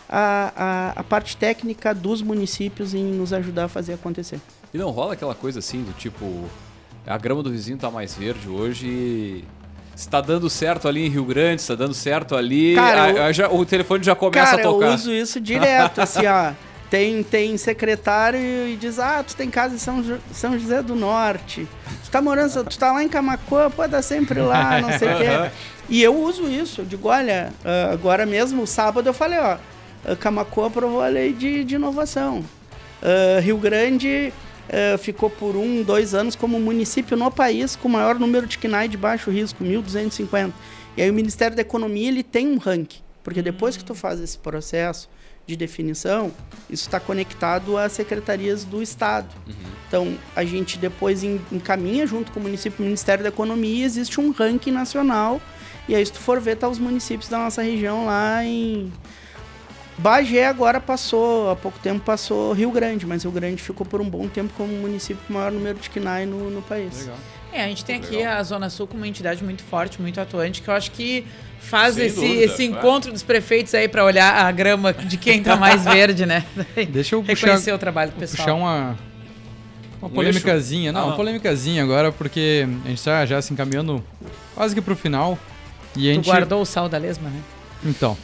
[0.09, 0.51] a,
[0.95, 4.39] a, a parte técnica dos municípios em nos ajudar a fazer acontecer.
[4.73, 6.43] E não rola aquela coisa assim do tipo,
[7.07, 9.43] a grama do vizinho tá mais verde hoje.
[9.95, 13.09] Se tá dando certo ali em Rio Grande, se tá dando certo ali, Cara, a-
[13.11, 14.85] eu- a- já- o telefone já começa Cara, a tocar.
[14.87, 16.51] eu uso isso direto, assim, ó.
[16.89, 20.95] Tem, tem secretário e diz, ah, tu tem casa em São, Jo- São José do
[20.95, 21.67] Norte.
[22.03, 25.17] Tu tá morando, tu tá lá em Camacuã, pô, tá sempre lá, não sei o
[25.17, 25.51] quê.
[25.87, 29.57] E eu uso isso, eu digo, olha, ah, agora mesmo, sábado eu falei, ó,
[30.11, 32.39] uh, Camacô aprovou a lei de, de inovação.
[33.03, 34.33] Uh, Rio Grande
[34.67, 38.57] uh, ficou por um, dois anos como município no país com o maior número de
[38.57, 40.51] KNAI de baixo risco, 1.250.
[40.97, 44.19] E aí o Ministério da Economia ele tem um ranking, porque depois que tu faz
[44.19, 45.07] esse processo
[45.49, 46.31] de definição,
[46.69, 49.27] isso está conectado às secretarias do Estado.
[49.47, 49.53] Uhum.
[49.87, 54.31] Então, a gente depois encaminha junto com o município, o Ministério da Economia, existe um
[54.31, 55.41] ranking nacional,
[55.87, 58.91] e aí se tu for ver, tá os municípios da nossa região lá em...
[59.97, 64.09] Bagé agora passou, há pouco tempo passou Rio Grande, mas Rio Grande ficou por um
[64.09, 67.01] bom tempo como o município com o maior número de KNAI no, no país.
[67.01, 67.17] Legal.
[67.51, 70.61] É, a gente tem aqui a Zona Sul como uma entidade muito forte, muito atuante,
[70.61, 71.25] que eu acho que
[71.59, 75.55] faz esse, dúvida, esse encontro dos prefeitos aí para olhar a grama de quem tá
[75.55, 76.45] mais verde, né?
[76.89, 78.45] Deixa eu Reconhecer puxar, o trabalho do pessoal.
[78.45, 78.97] puxar uma,
[80.01, 80.91] uma polêmicazinha.
[80.91, 84.03] Não, ah, uma polêmicazinha agora, porque a gente está já se encaminhando
[84.55, 85.37] quase que pro final.
[85.95, 86.25] E a tu gente...
[86.25, 87.41] guardou o sal da lesma, né?
[87.83, 88.17] Então,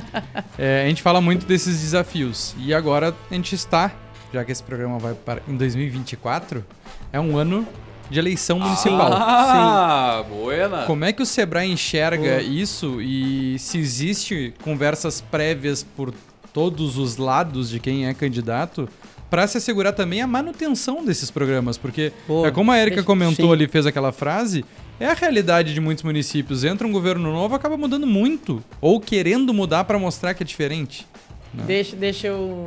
[0.58, 2.54] é, a gente fala muito desses desafios.
[2.58, 3.92] E agora a gente está,
[4.32, 6.64] já que esse programa vai para em 2024,
[7.12, 7.66] é um ano
[8.10, 9.12] de eleição municipal.
[9.12, 10.34] Ah, Sim.
[10.34, 10.84] buena.
[10.84, 16.12] Como é que o Sebrae enxerga isso e se existe conversas prévias por
[16.52, 18.88] todos os lados de quem é candidato
[19.30, 21.76] para se assegurar também a manutenção desses programas?
[21.76, 22.12] Porque,
[22.44, 23.52] é como a Erika comentou sim.
[23.52, 24.64] ali, fez aquela frase,
[24.98, 26.64] é a realidade de muitos municípios.
[26.64, 28.62] Entra um governo novo, acaba mudando muito.
[28.80, 31.06] Ou querendo mudar para mostrar que é diferente.
[31.52, 31.64] Né?
[31.66, 32.66] Deixa, deixa eu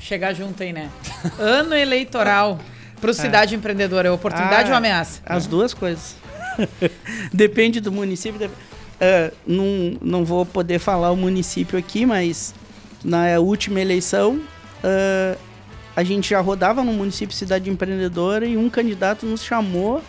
[0.00, 0.90] chegar junto aí, né?
[1.38, 2.58] ano eleitoral.
[3.00, 3.58] Para o Cidade é.
[3.58, 5.20] Empreendedora, é oportunidade ah, ou ameaça?
[5.24, 6.16] As duas coisas.
[7.32, 8.48] Depende do município.
[8.48, 12.54] Uh, não, não vou poder falar o município aqui, mas
[13.04, 14.40] na última eleição
[14.82, 15.38] uh,
[15.94, 20.02] a gente já rodava no município Cidade Empreendedora e um candidato nos chamou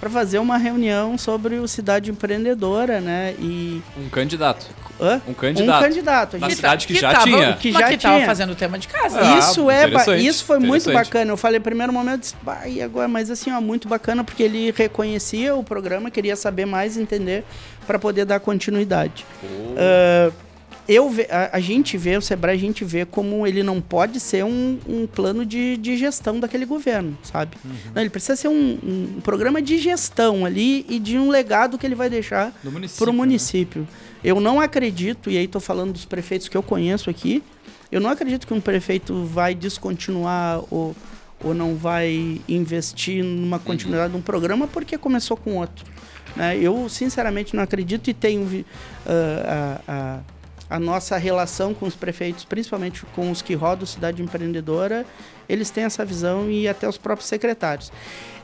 [0.00, 3.34] para fazer uma reunião sobre o Cidade Empreendedora, né?
[3.38, 4.66] E um candidato.
[4.98, 5.20] Hã?
[5.28, 5.78] Um candidato.
[5.78, 6.38] Um candidato.
[6.38, 7.52] Na cidade que, que já tava, tinha.
[7.54, 8.24] Que já que tinha.
[8.24, 9.20] fazendo o tema de casa.
[9.20, 9.86] Ah, isso é,
[10.18, 11.30] isso foi muito bacana.
[11.30, 12.34] Eu falei no primeiro momento, disse,
[12.66, 16.96] e agora, mas assim, ó, muito bacana porque ele reconhecia o programa, queria saber mais,
[16.96, 17.44] entender
[17.86, 19.26] para poder dar continuidade.
[19.42, 19.46] Oh.
[19.46, 20.49] Uh,
[20.90, 24.44] eu a, a, gente vê, o Sebrae, a gente vê como ele não pode ser
[24.44, 27.56] um, um plano de, de gestão daquele governo, sabe?
[27.64, 27.70] Uhum.
[27.94, 31.86] Não, ele precisa ser um, um, programa de gestão ali e de um legado que
[31.86, 32.52] ele vai deixar
[32.98, 33.82] para o município.
[33.82, 33.88] Né?
[34.24, 37.40] Eu não acredito, e aí estou falando dos prefeitos que eu conheço aqui,
[37.92, 40.96] eu não acredito que um prefeito vai descontinuar ou,
[41.44, 43.62] ou não vai investir numa uhum.
[43.62, 44.18] continuidade uhum.
[44.18, 45.84] de um programa porque começou com outro.
[46.34, 46.58] Né?
[46.58, 48.64] Eu, sinceramente, não acredito e tenho uh,
[49.46, 50.20] a, a
[50.70, 55.04] a nossa relação com os prefeitos, principalmente com os que rodam Cidade Empreendedora,
[55.48, 57.92] eles têm essa visão e até os próprios secretários.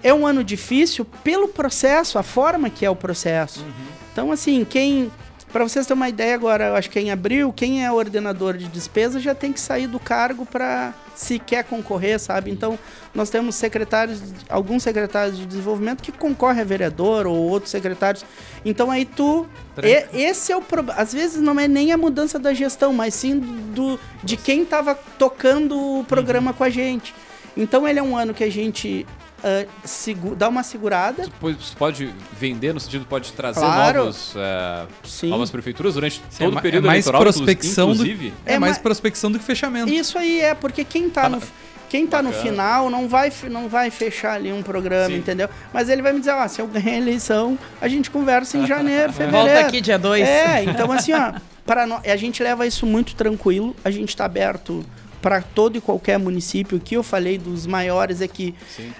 [0.02, 3.60] É um ano difícil pelo processo, a forma que é o processo.
[3.60, 3.86] Uhum.
[4.12, 5.10] Então, assim, quem
[5.52, 8.66] para vocês terem uma ideia agora, eu acho que em abril, quem é ordenador de
[8.68, 12.50] despesa já tem que sair do cargo para se quer concorrer, sabe?
[12.50, 12.78] Então,
[13.14, 18.24] nós temos secretários, alguns secretários de desenvolvimento que concorrem a vereador ou outros secretários.
[18.64, 19.46] Então, aí tu
[19.82, 21.00] e, esse é o problema.
[21.00, 24.94] Às vezes não é nem a mudança da gestão, mas sim do de quem estava
[25.18, 26.56] tocando o programa uhum.
[26.56, 27.14] com a gente.
[27.56, 29.06] Então, ele é um ano que a gente
[29.46, 31.24] uh, dá uma segurada.
[31.40, 34.04] Você pode vender no sentido pode trazer claro.
[34.04, 38.30] novos, uh, novas prefeituras durante Sim, todo é o período é mais eleitoral, prospecção inclusive.
[38.30, 39.92] Do, é, é mais prospecção do que fechamento.
[39.92, 41.42] Isso aí é, porque quem está ah, no
[41.88, 45.18] quem tá no final não vai, não vai fechar ali um programa, Sim.
[45.18, 45.48] entendeu?
[45.72, 48.66] Mas ele vai me dizer, ah, se eu ganhar a eleição, a gente conversa em
[48.66, 49.46] janeiro, fevereiro.
[49.46, 50.28] Volta aqui dia 2.
[50.28, 51.32] É, então assim, ó,
[51.64, 52.00] para no...
[52.04, 54.84] a gente leva isso muito tranquilo, a gente está aberto
[55.20, 56.78] para todo e qualquer município.
[56.78, 58.54] O que eu falei dos maiores é que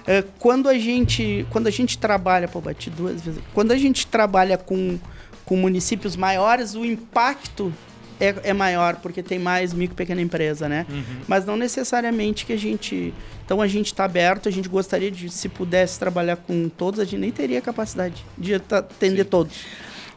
[0.05, 3.41] é, quando a gente quando a gente trabalha, pô, bati duas vezes.
[3.53, 4.99] Quando a gente trabalha com,
[5.45, 7.73] com municípios maiores, o impacto
[8.19, 10.85] é, é maior porque tem mais micro e pequena empresa, né?
[10.89, 11.03] Uhum.
[11.27, 13.13] Mas não necessariamente que a gente.
[13.45, 17.05] Então a gente está aberto, a gente gostaria de, se pudesse trabalhar com todos, a
[17.05, 19.29] gente nem teria capacidade de atender Sim.
[19.29, 19.55] todos.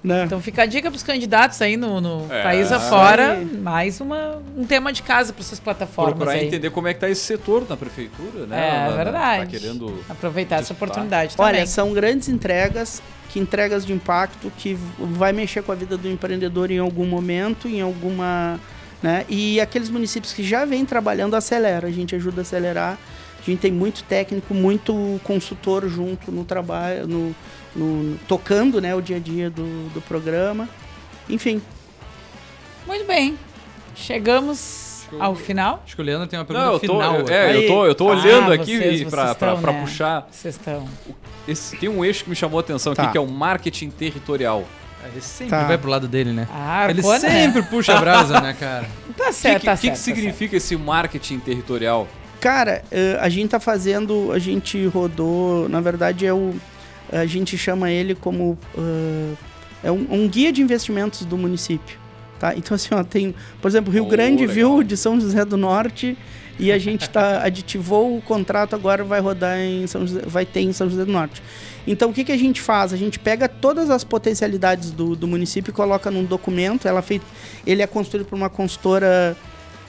[0.02, 0.24] Né?
[0.24, 2.42] Então fica a dica para os candidatos aí no, no é.
[2.42, 6.14] país afora, mais uma, um tema de casa para essas plataformas.
[6.14, 8.86] Procurar entender como é que está esse setor na prefeitura, né?
[8.86, 9.44] É na, verdade.
[9.44, 10.58] tá querendo aproveitar disputar.
[10.60, 11.52] essa oportunidade também.
[11.52, 16.08] Olha, são grandes entregas, que entregas de impacto que vai mexer com a vida do
[16.08, 18.58] empreendedor em algum momento, em alguma,
[19.02, 19.26] né?
[19.28, 22.98] E aqueles municípios que já vêm trabalhando acelera, a gente ajuda a acelerar.
[23.38, 27.34] A gente tem muito técnico, muito consultor junto no trabalho, no,
[27.74, 30.68] no, tocando né, o dia a dia do, do programa.
[31.28, 31.62] Enfim.
[32.86, 33.38] Muito bem.
[33.94, 35.82] Chegamos ao final.
[35.84, 37.28] Acho que o Leandro tem uma pergunta Não, eu tô, final.
[37.28, 39.80] É, eu tô, eu tô olhando ah, aqui para né?
[39.80, 40.28] puxar.
[40.30, 40.88] Vocês estão.
[41.48, 43.02] Esse, tem um eixo que me chamou a atenção tá.
[43.02, 44.64] aqui, que é o marketing territorial.
[45.04, 45.64] Ele sempre Tá.
[45.64, 46.46] vai pro lado dele, né?
[46.52, 48.86] Ah, Ele Arcona, sempre puxa a brasa, né, cara?
[49.16, 49.94] Tá O certo, que, tá que, certo.
[49.94, 52.06] que significa esse marketing territorial?
[52.40, 56.54] Cara, eh, a gente tá fazendo, a gente rodou, na verdade é o,
[57.12, 59.34] a gente chama ele como, eh,
[59.84, 61.98] é um, um guia de investimentos do município,
[62.38, 62.54] tá?
[62.54, 64.54] Então assim, ó, tem, por exemplo, Rio Oh, Grande legal.
[64.54, 66.16] viu de São José do Norte
[66.58, 70.60] e a gente tá, aditivou o contrato agora vai rodar em São José, vai ter
[70.60, 71.42] em São José do Norte.
[71.86, 72.92] Então o que, que a gente faz?
[72.92, 77.24] A gente pega todas as potencialidades do, do município e coloca num documento, ela feito,
[77.66, 79.36] ele é construído por uma consultora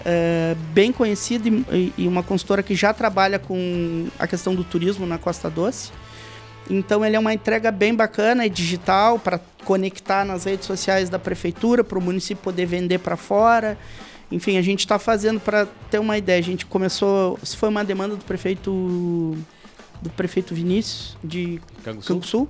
[0.05, 5.05] é, bem conhecida e, e uma consultora que já trabalha com a questão do turismo
[5.05, 5.91] na Costa Doce.
[6.69, 11.19] Então ele é uma entrega bem bacana, é digital para conectar nas redes sociais da
[11.19, 13.77] prefeitura para o município poder vender para fora.
[14.31, 16.39] Enfim, a gente está fazendo para ter uma ideia.
[16.39, 19.37] A gente começou, isso foi uma demanda do prefeito
[20.01, 22.07] do prefeito Vinícius de Canguçu?
[22.07, 22.49] Canguçu.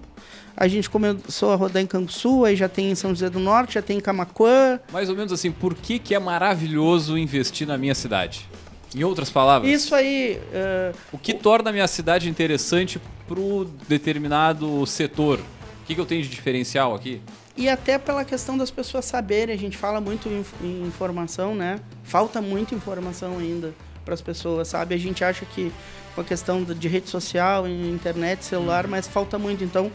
[0.55, 3.73] A gente começou a rodar em Canguçu, aí já tem em São José do Norte,
[3.75, 4.79] já tem em Camaquã.
[4.91, 8.47] Mais ou menos assim, por que, que é maravilhoso investir na minha cidade?
[8.93, 14.85] Em outras palavras, Isso aí, eh, o que torna a minha cidade interessante pro determinado
[14.85, 15.39] setor?
[15.39, 17.21] O que, que eu tenho de diferencial aqui?
[17.55, 21.79] E até pela questão das pessoas saberem, a gente fala muito em, em informação, né?
[22.03, 23.73] Falta muita informação ainda
[24.03, 24.95] para as pessoas, sabe?
[24.95, 25.71] A gente acha que
[26.15, 29.63] com a questão de rede social, internet, celular, mas falta muito.
[29.63, 29.91] Então,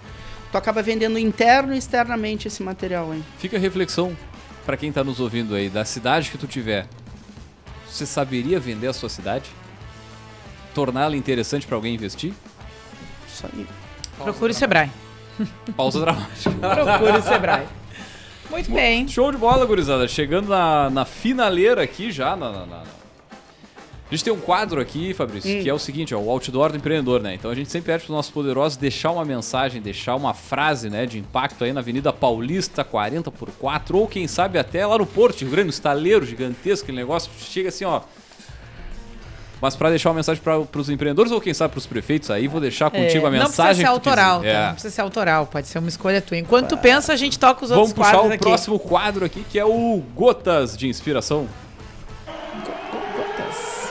[0.50, 3.24] tu acaba vendendo interno e externamente esse material, hein?
[3.38, 4.16] Fica a reflexão
[4.64, 6.86] para quem tá nos ouvindo aí, da cidade que tu tiver.
[7.96, 9.48] Você saberia vender a sua cidade?
[10.74, 12.34] Torná-la interessante para alguém investir?
[13.26, 13.66] Isso aí.
[14.22, 14.90] Procure o Sebrae.
[15.74, 16.50] Pausa dramática.
[16.50, 17.66] Procure o Sebrae.
[18.50, 19.08] Muito bem.
[19.08, 20.06] Show de bola, gurizada.
[20.06, 22.36] Chegando na, na finaleira aqui já.
[22.36, 22.82] Na, na- na-
[24.08, 25.62] A gente tem um quadro aqui, Fabrício, Hum.
[25.64, 27.34] que é o seguinte, ó, o outdoor do empreendedor, né?
[27.34, 30.88] Então a gente sempre pede para os nossos poderosos deixar uma mensagem, deixar uma frase,
[30.88, 34.96] né, de impacto aí na Avenida Paulista, 40 por 4, ou quem sabe até lá
[34.96, 38.00] no Porto, Rio Grande, um estaleiro gigantesco, aquele negócio chega assim, ó.
[39.60, 42.46] Mas para deixar uma mensagem para os empreendedores ou quem sabe para os prefeitos aí,
[42.46, 44.46] vou deixar contigo É, a não precisa mensagem ser autoral, tá?
[44.46, 44.66] É.
[44.66, 46.36] Não precisa ser autoral, pode ser uma escolha tua.
[46.36, 48.44] Enquanto tu pensa, a gente toca os Vamos outros puxar quadros o aqui.
[48.44, 51.48] próximo quadro aqui, que é o Gotas de Inspiração.
[53.16, 53.90] Gotas.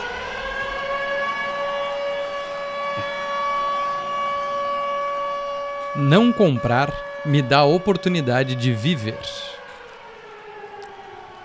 [5.96, 6.92] Não comprar
[7.26, 9.18] me dá a oportunidade de viver.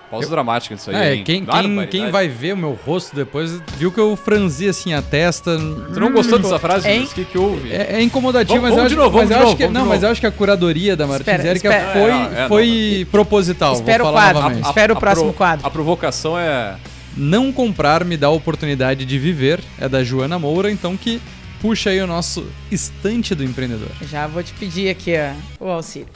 [0.09, 0.95] Pausa dramática disso aí.
[0.97, 1.23] É, hein?
[1.23, 5.01] quem, quem, quem vai ver o meu rosto depois viu que eu franzi assim a
[5.01, 5.57] testa.
[5.57, 6.85] Tu não gostou dessa frase?
[6.85, 7.11] Vinícius?
[7.11, 7.71] O que, que houve?
[7.71, 9.81] É, é incomodativo, Vamos- mas, vamos eu novo, mas eu de acho novo, que não,
[9.85, 10.05] mas novo.
[10.05, 11.91] eu acho que a curadoria da Martins Espera, Érica espera.
[11.93, 13.73] foi, É, não, é, foi proposital.
[13.73, 14.59] Espera vou o quadro.
[14.59, 15.65] Espera o próximo pro- quadro.
[15.65, 16.75] A provocação é.
[17.15, 21.21] Não comprar me dá a oportunidade de viver é da Joana Moura, então que
[21.61, 23.89] puxa aí o nosso estante do empreendedor.
[24.01, 25.13] Já vou te pedir aqui
[25.59, 26.09] ó, o auxílio.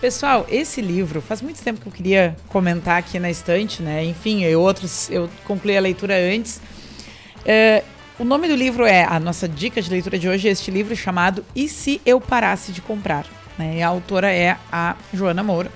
[0.00, 4.04] Pessoal, esse livro, faz muito tempo que eu queria comentar aqui na estante, né?
[4.04, 6.60] Enfim, eu outros, eu concluí a leitura antes.
[7.46, 7.82] É,
[8.18, 10.94] o nome do livro é, a nossa dica de leitura de hoje é este livro
[10.94, 13.26] chamado E Se Eu Parasse de Comprar?
[13.58, 13.78] Né?
[13.78, 15.70] E a autora é a Joana Moura.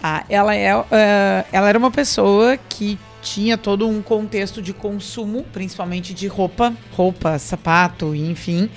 [0.00, 2.96] Ah, ela, é, é, ela era uma pessoa que
[3.26, 8.70] tinha todo um contexto de consumo, principalmente de roupa, roupa, sapato, enfim,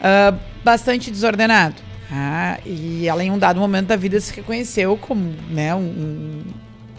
[0.00, 1.74] ah, bastante desordenado.
[2.10, 6.42] Ah, e ela, em um dado momento da vida, se reconheceu como né, um- um-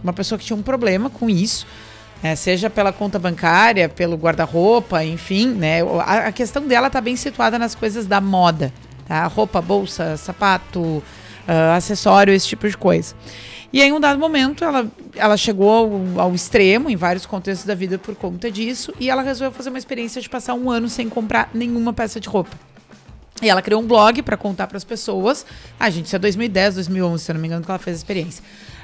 [0.04, 1.66] uma pessoa que tinha um problema com isso,
[2.22, 5.48] né, seja pela conta bancária, pelo guarda-roupa, enfim.
[5.54, 8.74] Né, a, a questão dela está bem situada nas coisas da moda.
[9.08, 9.26] Tá?
[9.28, 11.02] Roupa, bolsa, sapato,
[11.48, 13.16] ah, acessório, esse tipo de coisa.
[13.72, 17.66] E aí, em um dado momento, ela, ela chegou ao, ao extremo em vários contextos
[17.66, 20.88] da vida por conta disso, e ela resolveu fazer uma experiência de passar um ano
[20.88, 22.52] sem comprar nenhuma peça de roupa.
[23.42, 25.46] E ela criou um blog para contar para as pessoas.
[25.80, 27.98] Ah, gente, isso é 2010, 2011, se eu não me engano, que ela fez a
[27.98, 28.44] experiência.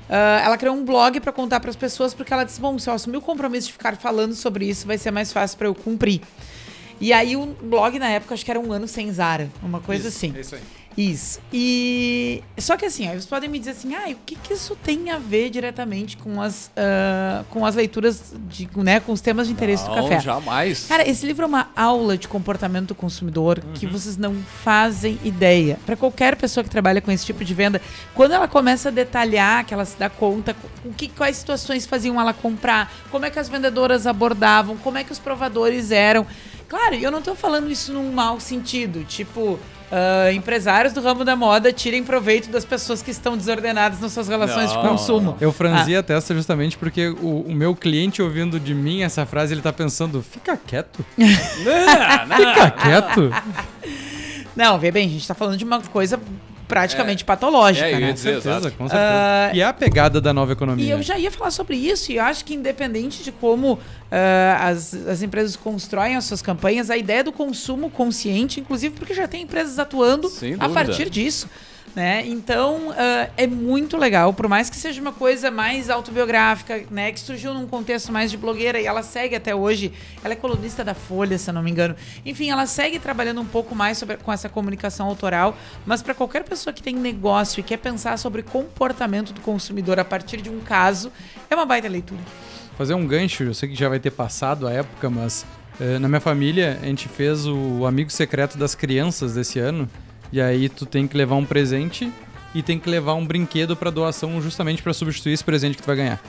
[0.09, 2.89] Ah, ela criou um blog para contar para as pessoas porque ela disse: Bom, se
[2.89, 5.75] eu assumir o compromisso de ficar falando sobre isso, vai ser mais fácil para eu
[5.75, 6.21] cumprir.
[6.99, 10.09] E aí o blog na época acho que era um ano sem Zara, uma coisa
[10.09, 10.33] assim.
[10.35, 10.61] É isso aí.
[10.99, 11.39] Isso.
[11.53, 12.43] E.
[12.57, 15.09] Só que assim, ó, vocês podem me dizer assim, ah, o que, que isso tem
[15.11, 19.53] a ver diretamente com as, ah, com as leituras, de, né, com os temas de
[19.53, 20.19] interesse do Não, café?
[20.19, 20.87] jamais.
[20.87, 25.79] Cara, esse livro é uma aula de comportamento do consumidor que vocês não fazem ideia.
[25.85, 27.81] Para qualquer pessoa que trabalha com esse tipo de venda,
[28.13, 32.19] quando ela começa a detalhar, que ela se dá conta com que, quais situações faziam
[32.19, 36.27] ela comprar, como é que as vendedoras abordavam, como é que os provadores eram.
[36.67, 39.57] Claro, e eu não tô falando isso num mau sentido, tipo.
[39.91, 44.27] Ah, empresários do ramo da moda tirem proveito das pessoas que estão desordenadas nas suas
[44.27, 45.37] relações Não, de consumo.
[45.41, 49.53] Eu franzi a testa justamente porque o, o meu cliente ouvindo de mim essa frase,
[49.53, 51.25] ele tá pensando, fica quieto, Não,
[52.27, 52.37] não.
[52.37, 53.31] fica quieto.
[54.55, 56.19] Não, vê bem, a gente tá falando de uma coisa
[56.69, 58.13] praticamente patológica, É, eu ia né?
[58.13, 59.51] dizer, Com certeza, com certeza.
[59.55, 60.85] e é a pegada da nova economia.
[60.85, 63.79] E eu já ia falar sobre isso, e eu acho que independente de como
[64.11, 69.15] ah, as, as empresas constroem as suas campanhas, a ideia do consumo consciente, inclusive porque
[69.15, 71.49] já tem empresas atuando Sem a partir disso.
[71.95, 72.23] Né?
[72.27, 77.11] Então ah, é muito legal, por mais que seja uma coisa mais autobiográfica, né?
[77.11, 79.91] Que surgiu num contexto mais de blogueira e ela segue até hoje.
[80.23, 81.95] Ela é colunista da Folha, se não me engano.
[82.25, 86.43] Enfim, ela segue trabalhando um pouco mais sobre, com essa comunicação autoral, mas para qualquer
[86.43, 90.59] pessoa que tem negócio e quer pensar sobre comportamento do consumidor a partir de um
[90.59, 91.11] caso,
[91.49, 92.21] é uma baita leitura.
[92.77, 95.45] Fazer um gancho, eu sei que já vai ter passado a época, mas
[95.81, 99.89] eh, na minha família a gente fez o amigo secreto das crianças desse ano.
[100.31, 102.11] E aí tu tem que levar um presente
[102.53, 105.87] e tem que levar um brinquedo para doação justamente para substituir esse presente que tu
[105.87, 106.21] vai ganhar.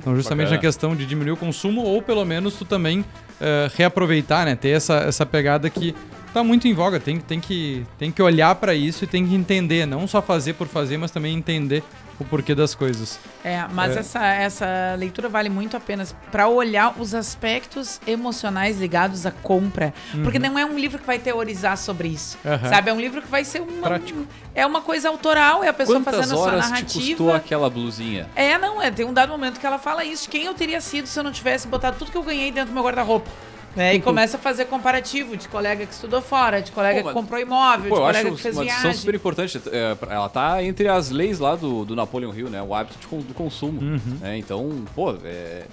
[0.00, 0.56] Então, justamente Bacana.
[0.56, 3.04] na questão de diminuir o consumo ou pelo menos tu também
[3.40, 4.56] eh, reaproveitar, né?
[4.56, 5.94] Ter essa, essa pegada que
[6.32, 6.98] tá muito em voga.
[6.98, 10.54] Tem, tem, que, tem que olhar para isso e tem que entender, não só fazer
[10.54, 11.82] por fazer, mas também entender
[12.18, 13.18] o porquê das coisas.
[13.44, 14.00] É, mas É.
[14.00, 19.92] Essa, essa leitura vale muito a pena para olhar os aspectos emocionais ligados à compra.
[20.22, 22.38] Porque não é um livro que vai teorizar sobre isso.
[22.44, 22.68] Uhum.
[22.68, 22.90] Sabe?
[22.90, 24.26] É um livro que vai ser uma, Prático.
[24.54, 27.04] é uma coisa autoral, é a pessoa Quantas fazendo a sua horas te narrativa.
[27.08, 28.28] custou aquela blusinha?
[28.34, 28.90] É, não, é.
[28.90, 30.28] Tem um dado momento que ela fala isso.
[30.28, 32.74] Quem eu teria sido se eu não tivesse botado tudo que eu ganhei dentro do
[32.74, 33.30] meu guarda-roupa?
[33.76, 33.94] Né?
[33.94, 37.20] E começa a fazer comparativo de colega que estudou fora, de colega Pô, mas- que
[37.20, 38.94] comprou imóvel, Pô, de colega acho que fez uma viagem.
[38.94, 39.60] super importante.
[39.70, 42.62] É, ela tá entre as leis lá do, do Napoleon Hill, né?
[42.62, 43.80] O hábito de do consumo.
[43.82, 44.00] Uhum.
[44.20, 44.38] né?
[44.38, 45.64] Então, pô, é...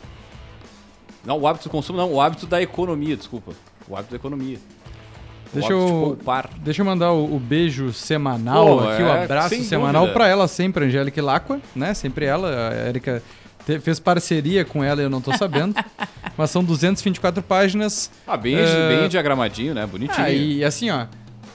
[1.25, 3.53] Não, o hábito do consumo não, o hábito da economia, desculpa.
[3.87, 4.59] O hábito da economia.
[5.53, 6.17] Deixa eu-.
[6.57, 10.27] Deixa eu mandar o, o beijo semanal Pô, aqui, é, o abraço sem semanal pra
[10.27, 11.93] ela sempre, Angélica Lacqua, né?
[11.93, 12.69] Sempre ela.
[12.69, 13.23] A Erika
[13.65, 15.75] te- fez parceria com ela, eu não tô sabendo.
[16.37, 18.09] mas são 224 páginas.
[18.27, 18.97] Ah, bem, É.
[18.99, 19.85] bem diagramadinho, né?
[19.85, 20.25] Bonitinho.
[20.25, 21.05] Ah, e assim, ó,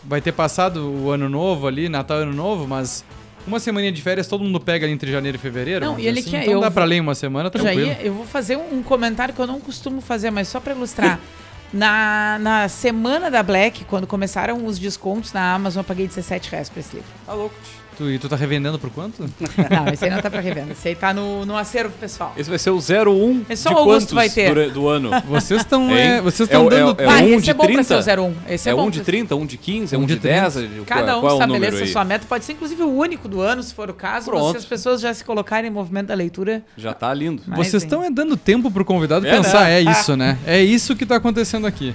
[0.05, 3.05] vai ter passado o ano novo ali, Natal Ano Novo, mas
[3.47, 5.85] uma semana de férias todo mundo pega ali entre janeiro e fevereiro.
[5.85, 6.31] Não, e ele assim.
[6.31, 7.87] quer- Então eu dá vou- pra ler uma semana, tranquilo.
[7.87, 11.19] ia, eu vou fazer um comentário que eu não costumo fazer, mas só pra ilustrar.
[11.71, 16.71] Na, na semana da Black, quando começaram os descontos na Amazon, eu paguei 17 reais
[16.71, 17.11] pra esse livro.
[17.27, 17.55] Tá louco.
[17.99, 19.23] Tu, e tu tá revendendo por quanto?
[19.69, 20.71] Não, esse aí não tá pra revenda.
[20.71, 22.33] Esse aí tá no, no acervo pessoal.
[22.37, 24.49] Esse vai ser o 01 É só de o Augusto vai ter.
[24.49, 25.11] dura- do ano?
[25.27, 27.65] Vocês estão é, vocês É estão é dando é Vai, um esse de é bom
[27.65, 27.85] 30?
[27.85, 28.35] pra ser o 01.
[28.49, 30.21] Esse é, É bom um de pra- 30, um de 15, um Um de de
[30.21, 30.55] 10?
[30.87, 32.25] Cada qual, um qual é estabeleça a sua meta.
[32.29, 34.27] Pode ser, inclusive, o único do ano, se for o caso.
[34.27, 34.43] Pronto.
[34.45, 36.63] Mas se as pessoas já se colocarem em movimento da leitura...
[36.77, 37.43] Já tá lindo.
[37.49, 39.81] Mas, Vocês estão é dando tempo pro convidado É, pensar, né?
[39.81, 40.39] é isso, né?
[40.47, 41.93] É isso que tá acontecendo aqui.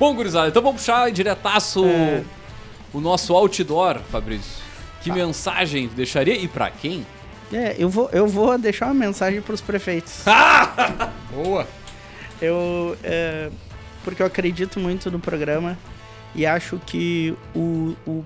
[0.00, 2.22] Bom, gurizada, então vamos puxar diretaço É.
[2.94, 4.64] o nosso outdoor, Fabrício.
[5.12, 7.06] Que mensagem deixaria e pra quem?
[7.52, 10.24] É, eu vou, eu vou deixar uma mensagem pros prefeitos.
[11.32, 11.66] Boa.
[12.42, 13.48] Eu, é,
[14.04, 15.78] porque eu acredito muito no programa
[16.34, 18.24] e acho que o, o-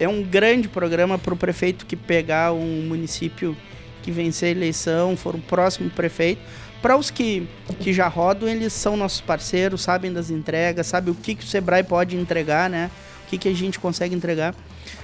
[0.00, 3.56] é um grande programa para o prefeito que pegar um município
[4.02, 6.40] que vencer a eleição, for o próximo prefeito.
[6.80, 7.46] Para os que,
[7.78, 11.46] que já rodam, eles são nossos parceiros, sabem das entregas, sabem o que, que o
[11.46, 12.90] Sebrae pode entregar, né?
[13.26, 14.54] O que, que a gente consegue entregar.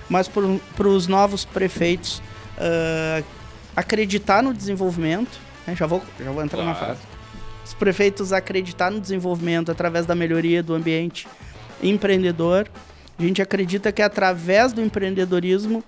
[0.08, 2.22] Mas para os novos prefeitos,
[2.58, 3.22] ah,
[3.76, 5.76] acreditar no desenvolvimento, né?
[5.76, 6.94] já, vou, já vou entrar na Claro.
[6.94, 7.18] fase
[7.68, 11.28] os prefeitos acreditar no desenvolvimento através da melhoria do ambiente
[11.82, 12.66] empreendedor.
[13.18, 15.84] A gente acredita que é através do empreendedorismo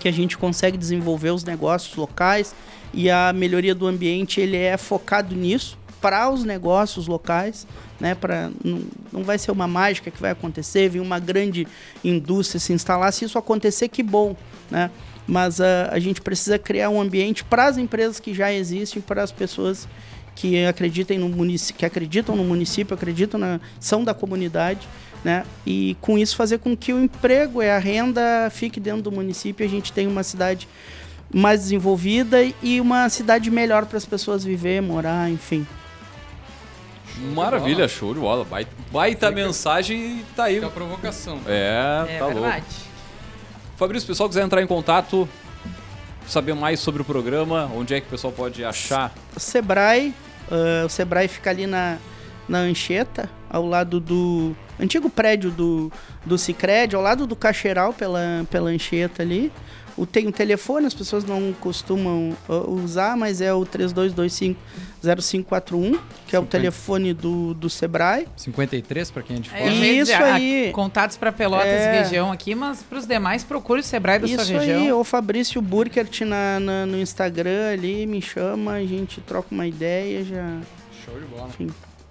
[0.00, 2.54] que a gente consegue desenvolver os negócios locais
[2.92, 7.68] e a melhoria do ambiente ele é focado nisso para os negócios locais,
[8.00, 8.14] né?
[8.14, 8.82] Para não,
[9.12, 11.66] não vai ser uma mágica que vai acontecer, vir uma grande
[12.04, 14.36] indústria se instalar, se isso acontecer que bom,
[14.70, 14.90] né?
[15.26, 19.22] Mas ah, a gente precisa criar um ambiente para as empresas que já existem, para
[19.22, 19.88] as pessoas
[20.34, 24.86] que acreditem no município, que acreditam no município, acreditam na são da comunidade,
[25.24, 25.44] né?
[25.66, 29.64] E com isso fazer com que o emprego e a renda fique dentro do município,
[29.64, 30.68] a gente tenha uma cidade
[31.34, 35.66] mais desenvolvida e uma cidade melhor para as pessoas viver, morar, enfim.
[37.18, 38.44] Maravilha, show de bola.
[38.44, 40.54] Baita, baita mensagem e tá aí.
[40.56, 41.40] Fica a provocação.
[41.46, 42.40] É, É tá louco.
[42.40, 42.64] verdade.
[43.76, 45.28] Fabrício, se o pessoal quiser entrar em contato,
[46.26, 49.12] saber mais sobre o programa, onde é que o pessoal pode achar?
[49.36, 50.14] O Sebrae,
[50.50, 51.98] ah, o Sebrae fica ali na,
[52.48, 55.90] na Anchieta, ao lado do antigo prédio do,
[56.24, 59.50] do Cicred, ao lado do Caixeiral, pela, pela Anchieta ali.
[59.96, 63.64] O, tem o telefone, as pessoas não costumam ah, usar, mas é o
[65.02, 66.46] 3225-0541, que é o 50.
[66.50, 68.26] telefone do, do Sebrae.
[68.36, 69.62] 53 pra quem é de fora.
[69.62, 70.70] É, eu ia Isso dizer, aí.
[70.72, 71.94] Contatos para Pelotas É.
[71.94, 74.82] e região aqui, mas para os demais, procure o Sebrae da Isso sua região.
[74.82, 79.66] aí, o Fabrício Burkert na, na- no Instagram ali, me chama, a gente troca uma
[79.66, 80.58] ideia, já...
[81.06, 81.48] Show de bola.
[81.48, 81.70] Enfim.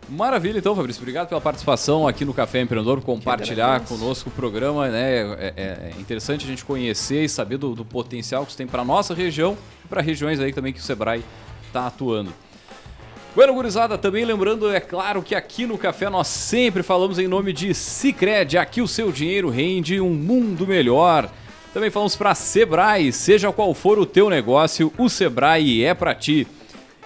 [0.10, 1.02] Maravilha, então, Fabrício.
[1.02, 4.88] Obrigado pela participação aqui no Café Empreendedor, compartilhar conosco o programa.
[4.90, 5.22] Né?
[5.22, 8.68] É, é, é interessante a gente conhecer e saber do, do potencial que isso tem
[8.68, 11.24] para nossa região e para regiões aí também que o Sebrae
[11.68, 12.32] está atuando.
[13.36, 17.52] Bueno, gurizada, também lembrando, é claro que aqui no Café nós sempre falamos em nome
[17.52, 18.58] de Cicred.
[18.58, 21.30] Aqui o seu dinheiro rende um mundo melhor.
[21.74, 26.48] Também falamos para Sebrae, seja qual for o teu negócio, o Sebrae é para ti.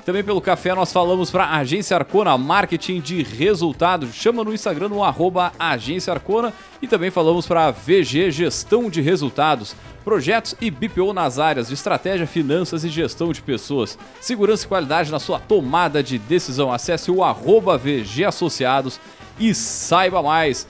[0.05, 4.13] Também pelo café nós falamos para Agência Arcona Marketing de Resultados.
[4.15, 6.53] Chama no Instagram no arroba Agência Arcona.
[6.81, 9.75] E também falamos para VG Gestão de Resultados.
[10.03, 13.97] Projetos e BPO nas áreas de estratégia, finanças e gestão de pessoas.
[14.19, 16.71] Segurança e qualidade na sua tomada de decisão.
[16.71, 18.99] Acesse o arroba VG Associados
[19.39, 20.65] e saiba mais.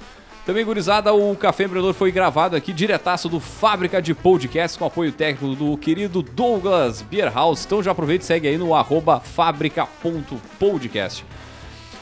[0.50, 5.12] Também, gurizada, o Café Empreendedor foi gravado aqui diretaço do Fábrica de Podcasts com apoio
[5.12, 7.64] técnico do querido Douglas Bierhaus.
[7.64, 11.24] Então já aproveita e segue aí no arroba fábrica.podcast.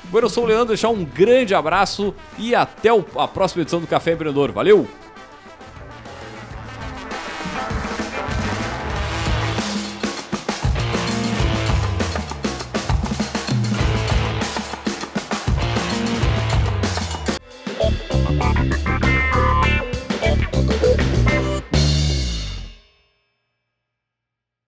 [0.05, 2.87] Bueno, eu sou o Leandro, deixar um grande abraço e até
[3.17, 4.53] a próxima edição do Café Empreendedor.
[4.53, 4.87] Valeu!